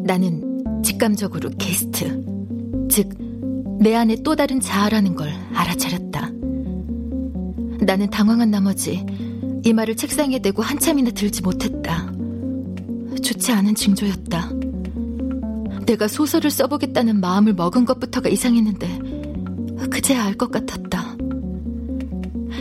나는 0.05 0.83
직감적으로 0.85 1.51
게스트, 1.59 2.25
즉, 2.89 3.11
내 3.81 3.95
안에 3.95 4.17
또 4.23 4.37
다른 4.37 4.61
자아라는 4.61 5.15
걸 5.15 5.29
알아차렸다. 5.53 6.31
나는 7.81 8.11
당황한 8.11 8.51
나머지 8.51 9.05
이 9.65 9.73
말을 9.73 9.97
책상에 9.97 10.39
대고 10.39 10.63
한참이나 10.63 11.11
들지 11.11 11.43
못했다. 11.43 12.13
좋지 13.23 13.53
않은 13.53 13.75
징조였다. 13.75 14.51
내가 15.85 16.07
소설을 16.07 16.51
써보겠다는 16.51 17.21
마음을 17.21 17.55
먹은 17.55 17.85
것부터가 17.85 18.29
이상했는데 18.29 19.08
그제야 19.99 20.25
알 20.27 20.35
것 20.35 20.53
같았다. 20.53 21.17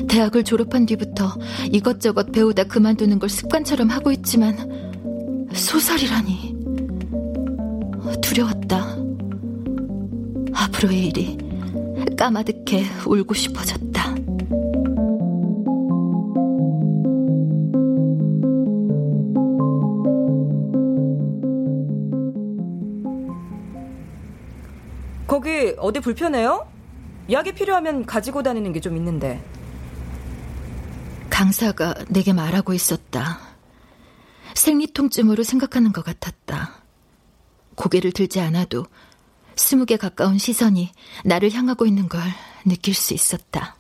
대학을 0.10 0.44
졸업한 0.44 0.88
뒤부터 0.88 1.38
이것저것 1.72 2.32
배우다 2.32 2.64
그만두는 2.64 3.20
걸 3.20 3.30
습관처럼 3.30 3.90
하고 3.90 4.12
있지만 4.12 4.58
소설이라니 5.54 6.56
두려웠다. 8.24 8.98
앞으로의 10.52 11.06
일이 11.06 11.38
까마득해 12.18 12.84
울고 13.06 13.36
싶어졌다. 13.36 14.16
거기 25.28 25.76
어디 25.78 26.00
불편해요? 26.00 26.77
약이 27.32 27.54
필요하면 27.54 28.06
가지고 28.06 28.44
다니는 28.44 28.74
게 28.74 28.80
좀 28.80 28.96
있는데. 28.98 29.44
강사가 31.30 31.94
내게 32.10 32.34
말하고 32.34 32.74
있었다. 32.74 33.40
생리통쯤으로 34.56 35.44
생각하는 35.44 35.92
것 35.92 36.04
같았다. 36.04 36.82
고개를 37.76 38.12
들지 38.12 38.40
않아도 38.42 38.86
스무 39.56 39.86
개 39.86 39.98
가까운 39.98 40.38
시선이 40.40 40.92
나를 41.26 41.52
향하고 41.52 41.86
있는 41.86 42.10
걸 42.10 42.22
느낄 42.66 42.96
수 42.96 43.14
있었다. 43.14 43.76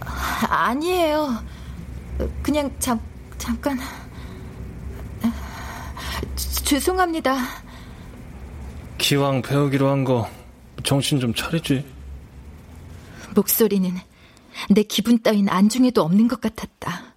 아니에요. 0.00 1.42
그냥 2.42 2.70
잠, 2.78 3.00
잠깐. 3.38 3.78
죄송합니다. 6.36 7.36
기왕 8.98 9.42
배우기로 9.42 9.88
한 9.90 10.04
거 10.04 10.28
정신 10.82 11.20
좀 11.20 11.34
차리지. 11.34 11.84
목소리는 13.34 13.96
내 14.70 14.82
기분 14.82 15.22
따윈 15.22 15.48
안중에도 15.48 16.02
없는 16.02 16.28
것 16.28 16.40
같았다. 16.40 17.14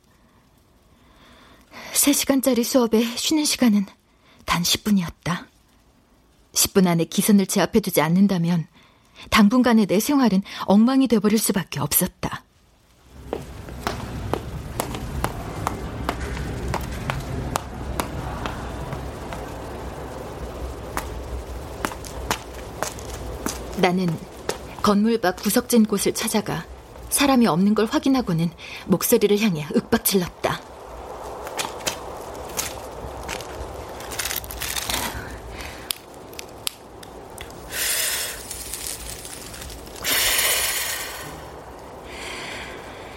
3시간짜리 1.93 2.63
수업에 2.63 3.03
쉬는 3.03 3.45
시간은 3.45 3.85
단 4.45 4.63
10분이었다. 4.63 5.45
10분 6.53 6.87
안에 6.87 7.05
기선을 7.05 7.45
제압해두지 7.47 8.01
않는다면 8.01 8.67
당분간의 9.29 9.85
내 9.87 9.99
생활은 9.99 10.41
엉망이 10.65 11.07
돼버릴 11.07 11.37
수밖에 11.37 11.79
없었다. 11.79 12.43
나는 23.77 24.07
건물 24.81 25.19
밖 25.19 25.35
구석진 25.35 25.85
곳을 25.85 26.13
찾아가 26.13 26.65
사람이 27.09 27.47
없는 27.47 27.75
걸 27.75 27.85
확인하고는 27.85 28.49
목소리를 28.87 29.39
향해 29.39 29.65
윽박질렀다. 29.73 30.59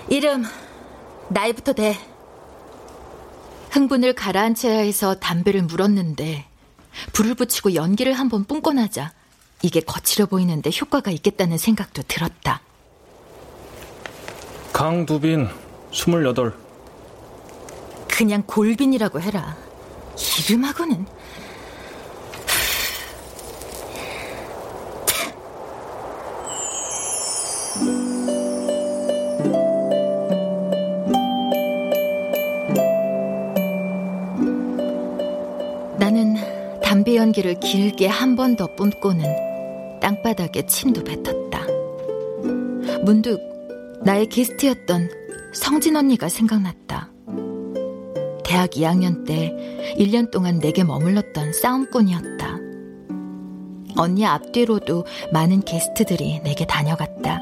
이름, 0.09 0.45
나이부터 1.29 1.73
대. 1.73 1.97
흥분을 3.71 4.13
가라앉혀야 4.15 4.79
해서 4.81 5.15
담배를 5.15 5.63
물었는데 5.63 6.45
불을 7.13 7.37
붙이고 7.37 7.75
연기를 7.75 8.13
한번 8.15 8.45
뿜고 8.45 8.73
나자 8.73 9.13
이게 9.63 9.81
거칠어 9.81 10.27
보이는데 10.27 10.71
효과가 10.81 11.11
있겠다는 11.11 11.59
생각도 11.59 12.03
들었다. 12.09 12.61
강두빈, 14.73 15.49
28. 15.91 16.53
그냥 18.09 18.43
골빈이라고 18.47 19.21
해라. 19.21 19.57
이름하고는. 20.49 21.07
나는 35.99 36.37
담배 36.83 37.17
연기를 37.17 37.59
길게 37.61 38.07
한 38.07 38.37
번 38.37 38.57
더 38.57 38.67
뿜고는 38.75 39.50
땅바닥에 40.01 40.67
침도 40.67 41.05
뱉었다. 41.05 41.67
문득 43.03 43.41
나의 44.03 44.27
게스트였던 44.27 45.11
성진 45.53 45.97
언니가 45.97 46.29
생각났다. 46.29 47.11
대학 48.45 48.71
2학년 48.71 49.27
때 49.27 49.55
1년 49.99 50.31
동안 50.31 50.59
내게 50.59 50.83
머물렀던 50.85 51.53
싸움꾼이었다. 51.53 52.59
언니 53.97 54.25
앞뒤로도 54.27 55.05
많은 55.33 55.61
게스트들이 55.61 56.41
내게 56.41 56.67
다녀갔다. 56.67 57.41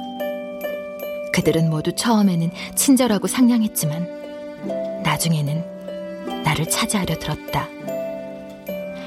그들은 1.33 1.71
모두 1.71 1.95
처음에는 1.95 2.51
친절하고 2.75 3.27
상냥했지만 3.27 5.03
나중에는 5.05 6.43
나를 6.43 6.69
차지하려 6.69 7.19
들었다. 7.19 7.69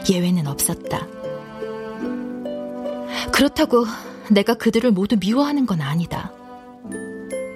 예외는 0.10 0.48
없었다. 0.48 1.08
그렇다고 3.34 3.86
내가 4.30 4.54
그들을 4.54 4.92
모두 4.92 5.18
미워하는 5.20 5.66
건 5.66 5.82
아니다. 5.82 6.32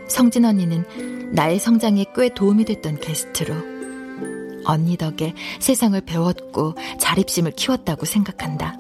성진 0.07 0.45
언니는 0.45 1.31
나의 1.33 1.59
성장에 1.59 2.05
꽤 2.15 2.29
도움이 2.29 2.65
됐던 2.65 2.99
게스트로 2.99 3.53
언니 4.65 4.97
덕에 4.97 5.33
세상을 5.59 5.99
배웠고 6.01 6.75
자립심을 6.99 7.51
키웠다고 7.51 8.05
생각한다. 8.05 8.77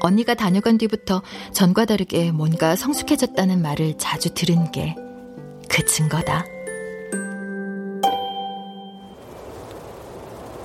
언니가 0.00 0.34
다녀간 0.34 0.76
뒤부터 0.76 1.22
전과 1.52 1.86
다르게 1.86 2.30
뭔가 2.30 2.76
성숙해졌다는 2.76 3.62
말을 3.62 3.96
자주 3.98 4.34
들은 4.34 4.70
게 4.70 4.96
그 5.74 5.84
증거다. 5.84 6.44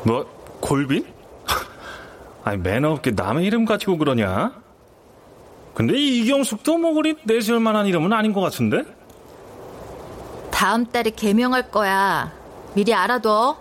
뭐, 0.06 0.24
골빈? 0.60 1.04
아니, 2.46 2.62
매너 2.62 2.92
없게 2.92 3.12
남의 3.12 3.44
이름 3.46 3.65
가지고 3.65 3.98
그러냐? 3.98 4.54
근데 5.73 5.97
이경숙도 5.97 6.77
뭐 6.77 6.93
그리 6.93 7.15
내세울 7.23 7.60
만한 7.60 7.86
이름은 7.88 8.12
아닌 8.12 8.34
것 8.34 8.41
같은데? 8.41 8.84
다음 10.51 10.86
달에 10.86 11.10
개명할 11.12 11.71
거야. 11.71 12.34
미리 12.73 12.93
알아둬. 12.93 13.58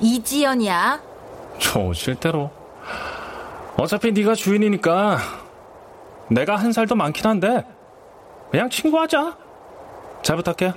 이지연이야. 0.00 1.00
좋으실 1.58 2.16
대로. 2.16 2.50
어차피 3.78 4.12
네가 4.12 4.34
주인이니까 4.34 5.18
내가 6.28 6.56
한 6.56 6.72
살 6.72 6.86
더 6.86 6.94
많긴 6.94 7.26
한데 7.26 7.64
그냥 8.50 8.68
친구하자. 8.68 9.36
잘 10.22 10.36
부탁해. 10.36 10.74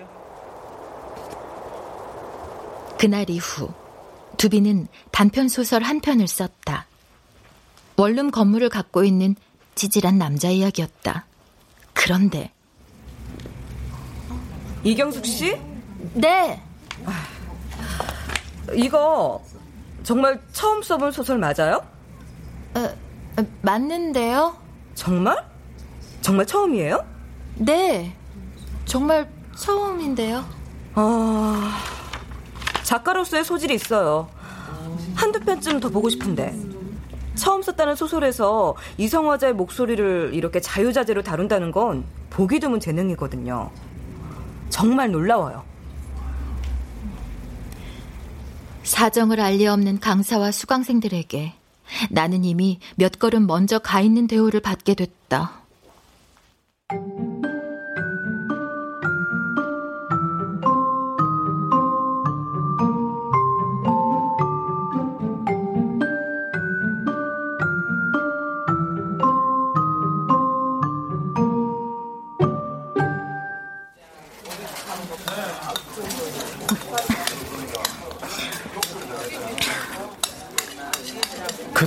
그날 2.98 3.30
이후 3.30 3.70
두비는 4.38 4.88
단편 5.12 5.48
소설 5.50 5.84
한 5.84 6.00
편을 6.00 6.28
썼다. 6.28 6.88
원룸 7.98 8.32
건물을 8.32 8.70
갖고 8.70 9.04
있는 9.04 9.36
찌질한 9.76 10.18
남자 10.18 10.50
이야기였다. 10.50 11.26
그런데 11.94 12.52
이경숙 14.84 15.26
씨? 15.26 15.60
네. 16.14 16.62
이거 18.74 19.44
정말 20.04 20.40
처음 20.54 20.82
써본 20.82 21.12
소설 21.12 21.38
맞아요? 21.38 21.86
어, 22.76 22.96
맞는데요? 23.62 24.56
정말? 24.96 25.44
정말 26.22 26.46
처음이에요? 26.46 27.06
네. 27.56 28.16
정말 28.86 29.30
처음인데요. 29.58 30.46
아, 30.94 31.78
작가로서의 32.84 33.44
소질이 33.44 33.76
있어요. 33.76 34.30
한두 35.16 35.40
편쯤 35.40 35.80
더 35.80 35.90
보고 35.90 36.10
싶은데. 36.10 36.54
처음 37.36 37.62
썼다는 37.62 37.96
소설에서 37.96 38.76
이성화자의 38.98 39.54
목소리를 39.54 40.32
이렇게 40.34 40.60
자유자재로 40.62 41.24
다룬다는 41.24 41.72
건 41.72 42.06
보기 42.30 42.60
드문 42.60 42.80
재능이거든요. 42.80 43.70
정말 44.70 45.12
놀라워요. 45.12 45.64
사정을 48.84 49.40
알리 49.40 49.68
없는 49.68 50.00
강사와 50.00 50.52
수강생들에게 50.52 51.54
나는 52.10 52.44
이미 52.46 52.80
몇 52.96 53.20
걸음 53.20 53.48
먼저 53.48 53.80
가 53.80 54.02
있는 54.02 54.28
대우를 54.28 54.60
받게 54.60 54.94
됐다. 54.96 55.65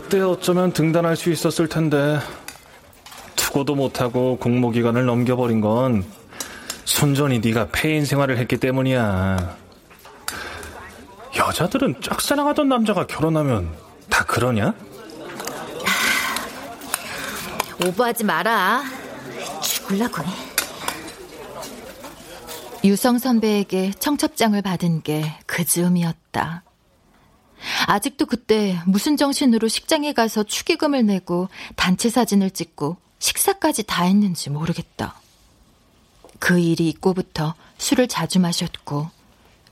그때 0.08 0.22
어쩌면 0.22 0.72
등단할 0.72 1.16
수 1.16 1.30
있었을 1.30 1.68
텐데 1.68 2.18
투고도 3.36 3.74
못하고 3.74 4.38
공모 4.38 4.70
기간을 4.70 5.04
넘겨버린 5.04 5.60
건 5.60 6.02
순전히 6.86 7.40
네가 7.40 7.68
폐인 7.72 8.06
생활을 8.06 8.38
했기 8.38 8.56
때문이야. 8.56 9.54
여자들은 11.36 12.00
짝사랑하던 12.00 12.70
남자가 12.70 13.06
결혼하면 13.06 13.70
다 14.08 14.24
그러냐? 14.24 14.72
오버하지 17.86 18.24
마라. 18.24 18.84
죽을라고 19.62 20.22
해. 20.22 20.28
유성 22.82 23.18
선배에게 23.18 23.90
청첩장을 23.98 24.62
받은 24.62 25.02
게 25.02 25.38
그 25.44 25.66
즈음이었다. 25.66 26.62
아직도 27.86 28.26
그때 28.26 28.78
무슨 28.86 29.16
정신으로 29.16 29.68
식장에 29.68 30.12
가서 30.12 30.42
축의금을 30.42 31.06
내고 31.06 31.48
단체 31.76 32.08
사진을 32.10 32.50
찍고 32.50 32.96
식사까지 33.18 33.84
다 33.84 34.04
했는지 34.04 34.50
모르겠다. 34.50 35.20
그 36.38 36.58
일이 36.58 36.88
있고부터 36.88 37.54
술을 37.78 38.08
자주 38.08 38.38
마셨고 38.40 39.10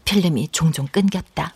필름이 0.04 0.48
종종 0.52 0.86
끊겼다. 0.86 1.54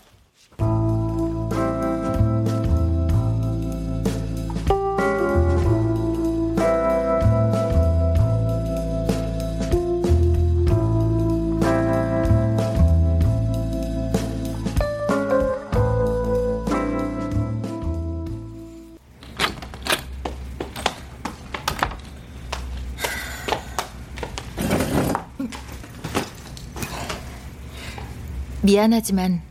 미안하지만 28.71 29.43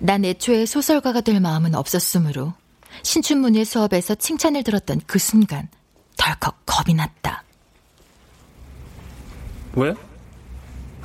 난 0.00 0.24
애초에 0.24 0.66
소설가가 0.66 1.20
될 1.20 1.38
마음은 1.38 1.76
없었으므로 1.76 2.54
신춘문예 3.04 3.62
수업에서 3.62 4.16
칭찬을 4.16 4.64
들었던 4.64 5.00
그 5.06 5.20
순간 5.20 5.68
덜컥 6.16 6.66
겁이 6.66 6.94
났다. 6.94 7.44
왜? 9.74 9.94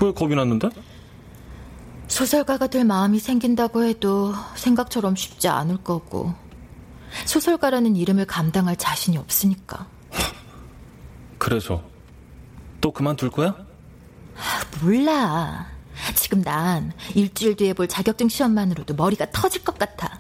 왜 0.02 0.12
겁이 0.12 0.36
났는데? 0.36 0.70
소설가가 2.08 2.66
될 2.68 2.86
마음이 2.86 3.20
생긴다고 3.20 3.84
해도 3.84 4.34
생각처럼 4.56 5.16
쉽지 5.16 5.48
않을 5.48 5.84
거고 5.84 6.34
소설가라는 7.26 7.96
이름을 7.96 8.26
감당할 8.26 8.78
자신이 8.78 9.18
없으니까. 9.18 9.88
그래서 11.38 11.84
또 12.82 12.92
그만둘 12.92 13.30
거야? 13.30 13.56
몰라. 14.82 15.79
지금 16.16 16.42
난 16.42 16.92
일주일 17.16 17.56
뒤에 17.56 17.74
볼 17.74 17.88
자격증 17.88 18.30
시험만으로도 18.30 18.96
머리가 18.96 19.32
터질 19.32 19.64
것 19.64 19.78
같아. 19.78 20.20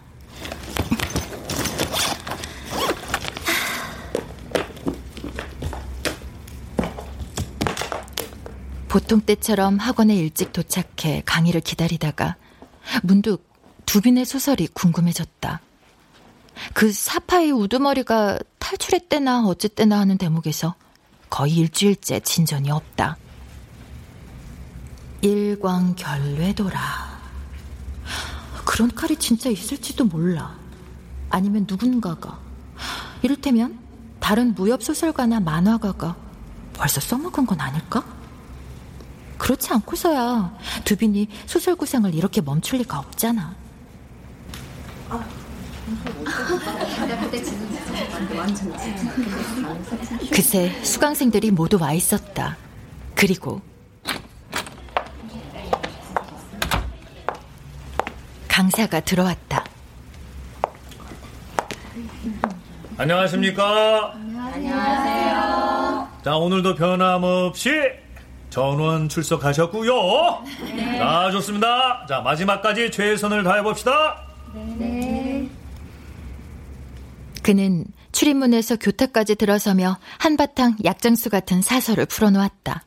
보통 8.87 9.21
때처럼 9.21 9.77
학원에 9.77 10.15
일찍 10.15 10.51
도착해 10.51 11.21
강의를 11.25 11.61
기다리다가 11.61 12.35
문득 13.03 13.47
두빈의 13.85 14.25
소설이 14.25 14.67
궁금해졌다. 14.67 15.61
그 16.73 16.91
사파이 16.91 17.51
우두머리가 17.51 18.39
탈출했대나 18.57 19.45
어쨌대나 19.47 19.99
하는 19.99 20.17
대목에서 20.17 20.75
거의 21.29 21.55
일주일째 21.55 22.19
진전이 22.19 22.71
없다. 22.71 23.17
일광결례도라. 25.21 26.79
그런 28.65 28.93
칼이 28.93 29.15
진짜 29.17 29.49
있을지도 29.49 30.05
몰라. 30.05 30.55
아니면 31.29 31.65
누군가가. 31.67 32.39
이를테면 33.21 33.77
다른 34.19 34.53
무협소설가나 34.55 35.39
만화가가 35.39 36.15
벌써 36.73 37.01
써먹은 37.01 37.45
건 37.45 37.59
아닐까? 37.59 38.03
그렇지 39.37 39.71
않고서야 39.73 40.57
두빈이 40.85 41.27
소설 41.45 41.75
구상을 41.75 42.13
이렇게 42.13 42.41
멈출 42.41 42.79
리가 42.79 42.99
없잖아. 42.99 43.55
그새 50.31 50.83
수강생들이 50.83 51.51
모두 51.51 51.77
와 51.79 51.93
있었다. 51.93 52.57
그리고 53.15 53.61
강사가 58.59 58.99
들어왔다. 58.99 59.63
안녕하십니까? 62.97 64.11
안녕하세요. 64.15 66.09
자, 66.25 66.35
오늘도 66.35 66.75
변함없이 66.75 67.71
전원 68.49 69.07
출석하셨고요. 69.07 70.43
네. 70.75 70.99
아, 70.99 71.31
좋습니다. 71.31 72.05
자, 72.05 72.19
마지막까지 72.19 72.91
최선을 72.91 73.45
다해 73.45 73.63
봅시다. 73.63 74.27
네. 74.53 75.49
그는 77.41 77.85
출입문에서 78.11 78.75
교탁까지 78.75 79.35
들어서며 79.35 79.97
한바탕 80.17 80.75
약장수 80.83 81.29
같은 81.29 81.61
사설을 81.61 82.07
풀어놓았다. 82.07 82.83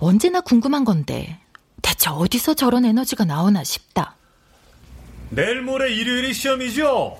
언제나 0.00 0.40
궁금한 0.40 0.84
건데 0.84 1.38
대체 1.80 2.10
어디서 2.10 2.54
저런 2.54 2.84
에너지가 2.84 3.24
나오나 3.24 3.62
싶다. 3.62 4.16
내일 5.30 5.62
모레 5.62 5.90
일요일이 5.92 6.32
시험이죠? 6.32 7.16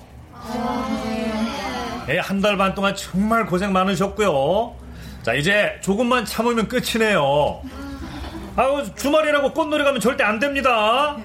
예, 2.09 2.19
한달 2.19 2.57
반 2.57 2.73
동안 2.73 2.95
정말 2.95 3.45
고생 3.45 3.71
많으셨고요. 3.71 4.75
자, 5.23 5.33
이제 5.33 5.77
조금만 5.81 6.25
참으면 6.25 6.67
끝이네요. 6.67 7.61
아우, 8.57 8.95
주말이라고 8.95 9.53
꽃놀이 9.53 9.83
가면 9.83 10.01
절대 10.01 10.23
안 10.23 10.39
됩니다. 10.39 11.15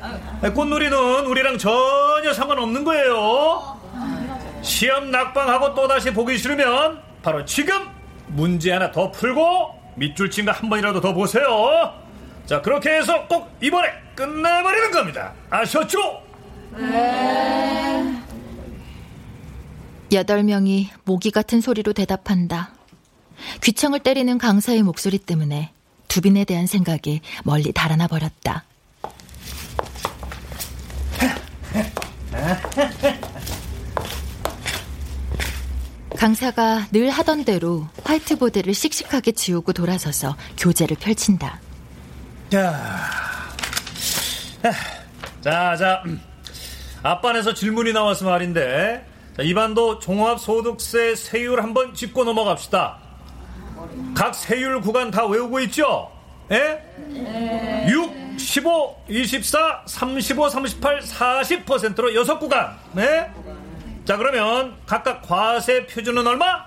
예, 0.44 0.50
꽃놀이는 0.50 1.26
우리랑 1.26 1.58
전혀 1.58 2.32
상관없는 2.32 2.84
거예요. 2.84 3.76
시험 4.62 5.10
낙방하고 5.10 5.74
또다시 5.74 6.12
보기 6.12 6.38
싫으면 6.38 7.00
바로 7.22 7.44
지금 7.44 7.88
문제 8.28 8.72
하나 8.72 8.90
더 8.92 9.10
풀고 9.10 9.74
밑줄 9.96 10.30
친 10.30 10.44
거 10.44 10.52
한 10.52 10.68
번이라도 10.68 11.00
더 11.00 11.12
보세요. 11.14 11.92
자, 12.46 12.60
그렇게 12.60 12.90
해서 12.96 13.26
꼭 13.26 13.48
이번에 13.60 13.88
끝내버리는 14.14 14.90
겁니다. 14.92 15.32
아셨죠? 15.50 16.25
여덟 20.12 20.44
명이 20.44 20.90
모기 21.04 21.30
같은 21.30 21.60
소리로 21.60 21.92
대답한다. 21.92 22.72
귀청을 23.62 24.00
때리는 24.00 24.38
강사의 24.38 24.82
목소리 24.82 25.18
때문에 25.18 25.72
두빈에 26.08 26.44
대한 26.44 26.66
생각이 26.66 27.20
멀리 27.44 27.72
달아나 27.72 28.06
버렸다. 28.06 28.64
강사가 36.16 36.86
늘 36.92 37.10
하던 37.10 37.44
대로 37.44 37.86
화이트보드를 38.04 38.72
씩씩하게 38.72 39.32
지우고 39.32 39.72
돌아서서 39.72 40.36
교재를 40.56 40.96
펼친다. 40.96 41.60
자, 42.50 43.10
자, 45.42 45.76
자. 45.76 46.02
음. 47.06 47.10
앞반에서 47.10 47.54
질문이 47.54 47.92
나와서 47.92 48.24
말인데, 48.24 49.06
자, 49.36 49.42
이반도 49.42 49.98
종합소득세 49.98 51.14
세율 51.14 51.62
한번 51.62 51.94
짚고 51.94 52.24
넘어갑시다. 52.24 52.98
각 54.14 54.34
세율 54.34 54.80
구간 54.80 55.10
다 55.10 55.26
외우고 55.26 55.60
있죠? 55.60 56.10
예? 56.50 56.82
6, 57.88 58.38
15, 58.38 59.04
24, 59.08 59.82
35, 59.86 60.48
38, 60.48 61.00
40%로 61.00 62.10
6구간. 62.10 62.74
네? 62.92 63.30
자, 64.04 64.16
그러면 64.16 64.76
각각 64.86 65.22
과세 65.22 65.86
표준은 65.86 66.26
얼마? 66.26 66.64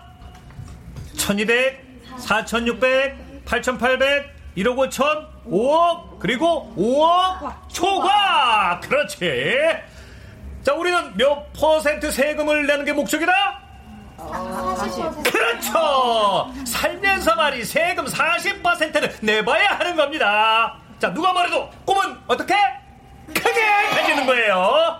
1200, 1.15 1.81
4600, 2.17 3.45
8800, 3.45 4.39
1억 4.57 4.89
5천, 4.89 5.27
5억, 5.45 6.19
그리고 6.19 6.73
5억 6.77 7.69
초과! 7.69 8.79
그렇지. 8.81 9.88
자, 10.69 10.75
우리는 10.75 11.17
몇 11.17 11.51
퍼센트 11.53 12.11
세금을 12.11 12.67
내는 12.67 12.85
게 12.85 12.93
목적이다? 12.93 13.33
그렇죠! 15.23 16.53
살면서 16.63 17.33
말이 17.35 17.65
세금 17.65 18.05
40%는 18.05 19.09
내봐야 19.21 19.69
하는 19.79 19.95
겁니다. 19.95 20.77
자, 20.99 21.11
누가 21.11 21.33
말해도 21.33 21.67
꿈은 21.85 22.17
어떻게? 22.27 22.53
크게 23.33 23.61
가지는 23.95 24.27
거예요. 24.27 24.99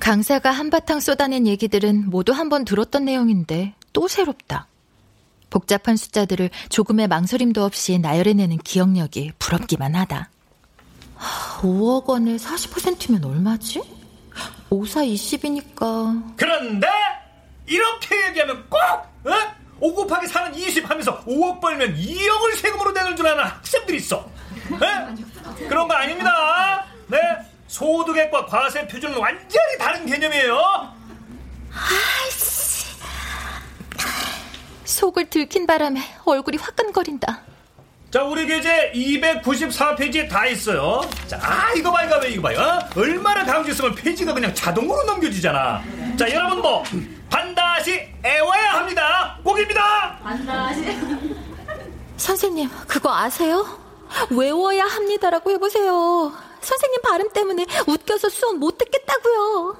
강사가 0.00 0.50
한바탕 0.50 1.00
쏟아낸 1.00 1.46
얘기들은 1.46 2.10
모두 2.10 2.32
한 2.34 2.50
번 2.50 2.66
들었던 2.66 3.06
내용인데 3.06 3.72
또 3.94 4.06
새롭다. 4.06 4.68
복잡한 5.48 5.96
숫자들을 5.96 6.50
조금의 6.68 7.08
망설임도 7.08 7.64
없이 7.64 7.98
나열해내는 7.98 8.58
기억력이 8.58 9.32
부럽기만 9.38 9.94
하다. 9.94 10.28
5억 11.62 12.06
원에 12.06 12.36
40%면 12.36 13.24
얼마지? 13.24 13.82
5, 14.70 14.84
4, 14.86 15.02
20이니까. 15.02 16.34
그런데 16.36 16.88
이렇게 17.66 18.28
얘기하면 18.28 18.68
꼭 18.68 18.78
어? 18.78 19.54
5 19.80 19.94
곱하기 19.94 20.26
4는 20.26 20.56
20 20.56 20.88
하면서 20.88 21.24
5억 21.24 21.60
벌면 21.60 21.96
2억을 21.96 22.56
세금으로 22.56 22.92
내는 22.92 23.16
줄 23.16 23.26
아는 23.26 23.44
학생들이 23.44 23.98
있어. 23.98 24.28
에? 24.72 25.66
그런 25.68 25.88
거 25.88 25.94
아닙니다. 25.94 26.84
네, 27.08 27.18
소득액과 27.68 28.46
과세 28.46 28.86
표준은 28.86 29.18
완전히 29.18 29.78
다른 29.78 30.06
개념이에요. 30.06 30.58
아이씨. 31.72 32.84
속을 34.84 35.28
들킨 35.28 35.66
바람에 35.66 36.00
얼굴이 36.24 36.56
화끈거린다. 36.56 37.42
자, 38.14 38.22
우리 38.22 38.46
교재 38.46 38.92
294페이지에 38.94 40.28
다 40.28 40.46
있어요. 40.46 41.00
자, 41.26 41.36
아, 41.42 41.72
이거 41.72 41.90
봐, 41.90 42.04
이거 42.04 42.20
봐, 42.20 42.26
이거 42.26 42.42
봐요. 42.42 42.60
어? 42.60 43.00
얼마나 43.00 43.44
강조 43.44 43.72
쓰면 43.72 43.96
페이지가 43.96 44.32
그냥 44.32 44.54
자동으로 44.54 45.02
넘겨지잖아. 45.02 45.82
자, 46.16 46.32
여러분도 46.32 46.84
반드시 47.28 48.08
애워야 48.24 48.74
합니다. 48.74 49.36
꼭입니다. 49.42 50.20
반드시. 50.22 50.96
선생님, 52.16 52.70
그거 52.86 53.12
아세요? 53.12 53.66
외워야 54.30 54.84
합니다라고 54.84 55.50
해보세요. 55.50 56.32
선생님 56.60 57.02
발음 57.02 57.32
때문에 57.32 57.66
웃겨서 57.84 58.28
수업 58.28 58.58
못 58.58 58.78
듣겠다고요. 58.78 59.76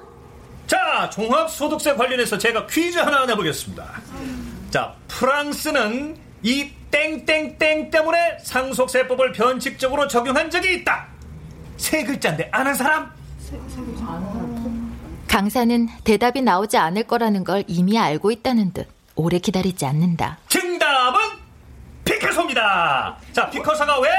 자, 0.67 1.09
종합소득세 1.09 1.95
관련해서 1.95 2.37
제가 2.37 2.67
퀴즈 2.67 2.97
하나 2.97 3.25
내보겠습니다. 3.27 4.01
자, 4.71 4.93
프랑스는 5.07 6.24
이 6.45 6.69
땡땡땡 6.91 7.89
때문에 7.89 8.37
상속세법을 8.43 9.31
변칙적으로 9.31 10.07
적용한 10.07 10.51
적이 10.51 10.75
있다. 10.75 11.07
세 11.75 12.03
글자인데 12.03 12.49
아는 12.51 12.75
사람? 12.75 13.11
강사는 15.27 15.89
대답이 16.03 16.43
나오지 16.43 16.77
않을 16.77 17.03
거라는 17.05 17.43
걸 17.43 17.63
이미 17.65 17.97
알고 17.97 18.29
있다는 18.29 18.73
듯 18.73 18.87
오래 19.15 19.39
기다리지 19.39 19.87
않는다. 19.87 20.37
정답은 20.47 21.19
피카소입니다. 22.05 23.17
자, 23.33 23.49
피카소가 23.49 23.99
왜? 24.01 24.09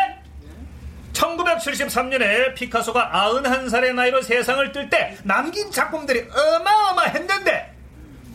1973년에 1.12 2.54
피카소가 2.56 3.08
91살의 3.12 3.94
나이로 3.94 4.20
세상을 4.20 4.72
뜰 4.72 4.90
때 4.90 5.16
남긴 5.22 5.70
작품들이 5.70 6.26
어마어마했는데 6.28 7.75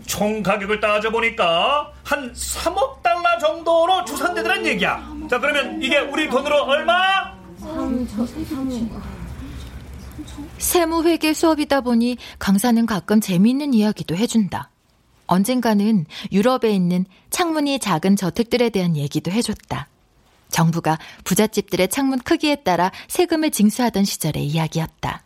총 0.06 0.44
가격을 0.44 0.80
따져보니까 0.80 1.92
한 2.04 2.34
3억 2.34 3.02
달러 3.02 3.38
정도로 3.40 4.06
추산되더란 4.06 4.66
얘기야. 4.66 4.98
자, 5.30 5.40
그러면 5.40 5.82
이게 5.82 6.00
우리 6.00 6.30
돈으로 6.30 6.64
얼마? 6.64 7.34
세무회계 10.58 11.34
수업이다 11.34 11.82
보니 11.82 12.18
강사는 12.40 12.86
가끔 12.86 13.20
재미있는 13.22 13.74
이야기도 13.74 14.16
해준다. 14.16 14.70
언젠가는 15.28 16.06
유럽에 16.32 16.72
있는 16.72 17.06
창문이 17.30 17.80
작은 17.80 18.16
저택들에 18.18 18.70
대한 18.70 18.98
얘기도 18.98 19.32
해줬다. 19.32 19.88
정부가 20.50 21.00
부잣집들의 21.24 21.88
창문 21.88 22.20
크기에 22.20 22.58
따라 22.58 22.92
세금을 23.08 23.52
징수하던 23.52 24.04
시절의 24.04 24.46
이야기였다. 24.46 25.24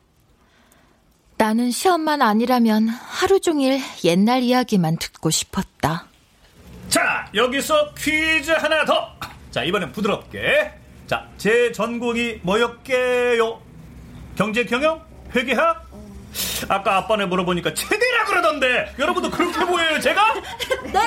나는 1.37 1.69
시험만 1.71 2.21
아니라면 2.21 2.87
하루 2.87 3.39
종일 3.39 3.79
옛날 4.03 4.41
이야기만 4.41 4.97
듣고 4.97 5.29
싶었다. 5.29 6.07
자, 6.87 7.29
여기서 7.33 7.93
퀴즈 7.95 8.51
하나 8.51 8.85
더. 8.85 9.09
자, 9.51 9.63
이번엔 9.63 9.91
부드럽게. 9.91 10.71
자, 11.07 11.27
제 11.37 11.71
전공이 11.71 12.39
뭐였게요? 12.41 13.61
경제 14.35 14.63
경영? 14.65 15.03
회계학? 15.35 15.85
아까 16.67 16.97
아빠네 16.97 17.25
물어보니까 17.25 17.73
체대라 17.73 18.25
그러던데 18.25 18.93
여러분도 18.99 19.29
그렇게 19.29 19.65
보여요 19.65 19.99
제가? 19.99 20.33
네. 20.91 20.99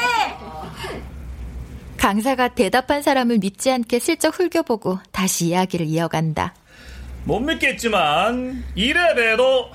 강사가 1.98 2.48
대답한 2.48 3.02
사람을 3.02 3.38
믿지 3.38 3.70
않게 3.70 3.98
슬쩍 3.98 4.38
흘겨보고 4.38 4.98
다시 5.10 5.46
이야기를 5.46 5.86
이어간다. 5.86 6.54
못 7.24 7.40
믿겠지만 7.40 8.64
이래봬도 8.74 9.70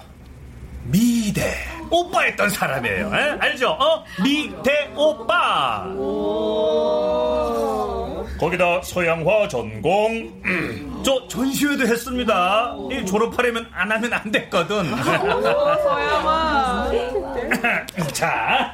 미대 0.86 1.56
오빠였던 1.90 2.50
사람이에요. 2.50 3.12
에? 3.14 3.38
알죠? 3.40 3.70
어? 3.72 4.04
미대 4.24 4.92
오빠. 4.96 5.86
거기다 8.40 8.82
서양화 8.82 9.48
전공. 9.48 10.42
저 11.04 11.28
전시회도 11.28 11.88
했습니다. 11.88 12.76
이 12.92 13.06
졸업하려면 13.06 13.68
안 13.74 13.92
하면 13.92 14.14
안 14.14 14.32
됐거든. 14.32 14.96
서양화. 15.04 16.92
자, 18.12 18.74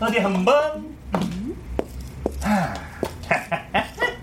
어디 0.00 0.18
한번. 0.18 0.96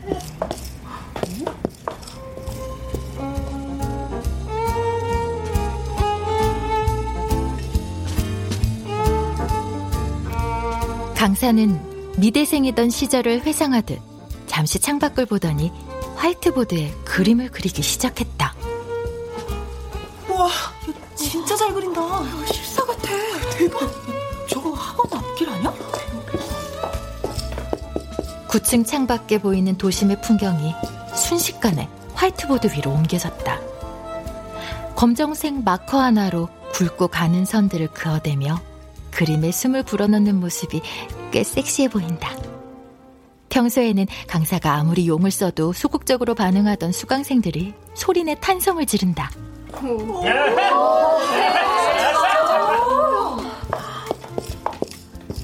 강사는 11.26 12.20
미대생이던 12.20 12.92
시절을 12.92 13.42
회상하듯 13.48 14.00
잠시 14.46 14.78
창밖을 14.78 15.26
보더니 15.26 15.72
화이트보드에 16.18 16.94
그림을 17.04 17.50
그리기 17.50 17.82
시작했다. 17.82 18.54
와, 20.30 20.50
진짜 21.16 21.56
잘 21.56 21.74
그린다. 21.74 22.00
실사 22.46 22.86
같아. 22.86 23.10
대박. 23.58 23.92
저거 24.48 24.74
학원 24.74 25.20
앞길 25.20 25.50
아니야? 25.50 25.74
9층 28.48 28.86
창밖에 28.86 29.40
보이는 29.40 29.76
도심의 29.80 30.22
풍경이 30.22 30.76
순식간에 31.16 31.90
화이트보드 32.14 32.68
위로 32.78 32.92
옮겨졌다. 32.92 33.62
검정색 34.96 35.64
마커 35.64 36.00
하나로 36.00 36.50
굵고 36.74 37.08
가는 37.08 37.46
선들을 37.46 37.88
그어대며 37.88 38.62
그림에 39.16 39.52
숨을 39.52 39.84
불어넣는 39.84 40.40
모습이 40.40 40.82
꽤 41.36 41.44
섹시해 41.44 41.90
보인다. 41.90 42.30
평소에는 43.50 44.06
강사가 44.26 44.76
아무리 44.76 45.06
용을 45.06 45.32
써도 45.32 45.74
소극적으로 45.74 46.34
반응하던 46.34 46.94
수강생들이 46.94 47.74
소리내 47.94 48.38
탄성을 48.40 48.86
지른다. 48.86 49.30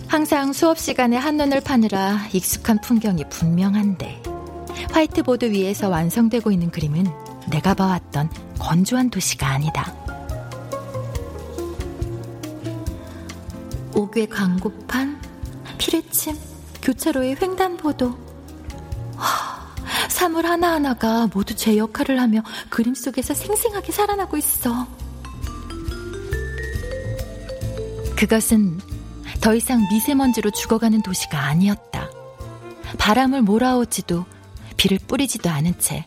항상 0.07 0.53
수업 0.53 0.79
시간에 0.79 1.17
한눈을 1.17 1.59
파느라 1.59 2.25
익숙한 2.31 2.79
풍경이 2.79 3.25
분명한데 3.27 4.23
화이트보드 4.93 5.51
위에서 5.51 5.89
완성되고 5.89 6.51
있는 6.51 6.71
그림은 6.71 7.05
내가 7.49 7.73
봐왔던 7.73 8.29
건조한 8.59 9.09
도시가 9.09 9.45
아니다. 9.45 9.93
옥외 13.93 14.25
광고판, 14.27 15.20
피뢰침, 15.81 16.37
교차로의 16.83 17.37
횡단보도. 17.41 18.15
하, 19.15 20.07
사물 20.09 20.45
하나하나가 20.45 21.27
모두 21.33 21.55
제 21.55 21.75
역할을 21.75 22.19
하며 22.21 22.43
그림 22.69 22.93
속에서 22.93 23.33
생생하게 23.33 23.91
살아나고 23.91 24.37
있어. 24.37 24.87
그것은 28.15 28.79
더 29.41 29.55
이상 29.55 29.81
미세먼지로 29.89 30.51
죽어가는 30.51 31.01
도시가 31.01 31.39
아니었다. 31.39 32.07
바람을 32.99 33.41
몰아오지도 33.41 34.25
비를 34.77 34.99
뿌리지도 35.07 35.49
않은 35.49 35.79
채 35.79 36.05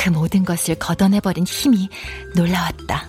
그 0.00 0.08
모든 0.08 0.46
것을 0.46 0.76
걷어내버린 0.76 1.44
힘이 1.44 1.90
놀라웠다. 2.34 3.06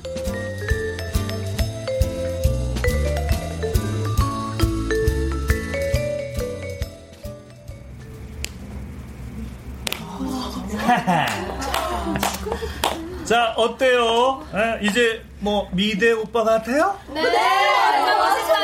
자, 13.23 13.53
어때요? 13.55 14.45
에, 14.53 14.79
이제 14.85 15.23
뭐 15.39 15.69
미대 15.71 16.11
오빠 16.11 16.43
같아요? 16.43 16.99
네, 17.13 17.21
완전 17.23 18.19
멋있어요. 18.19 18.61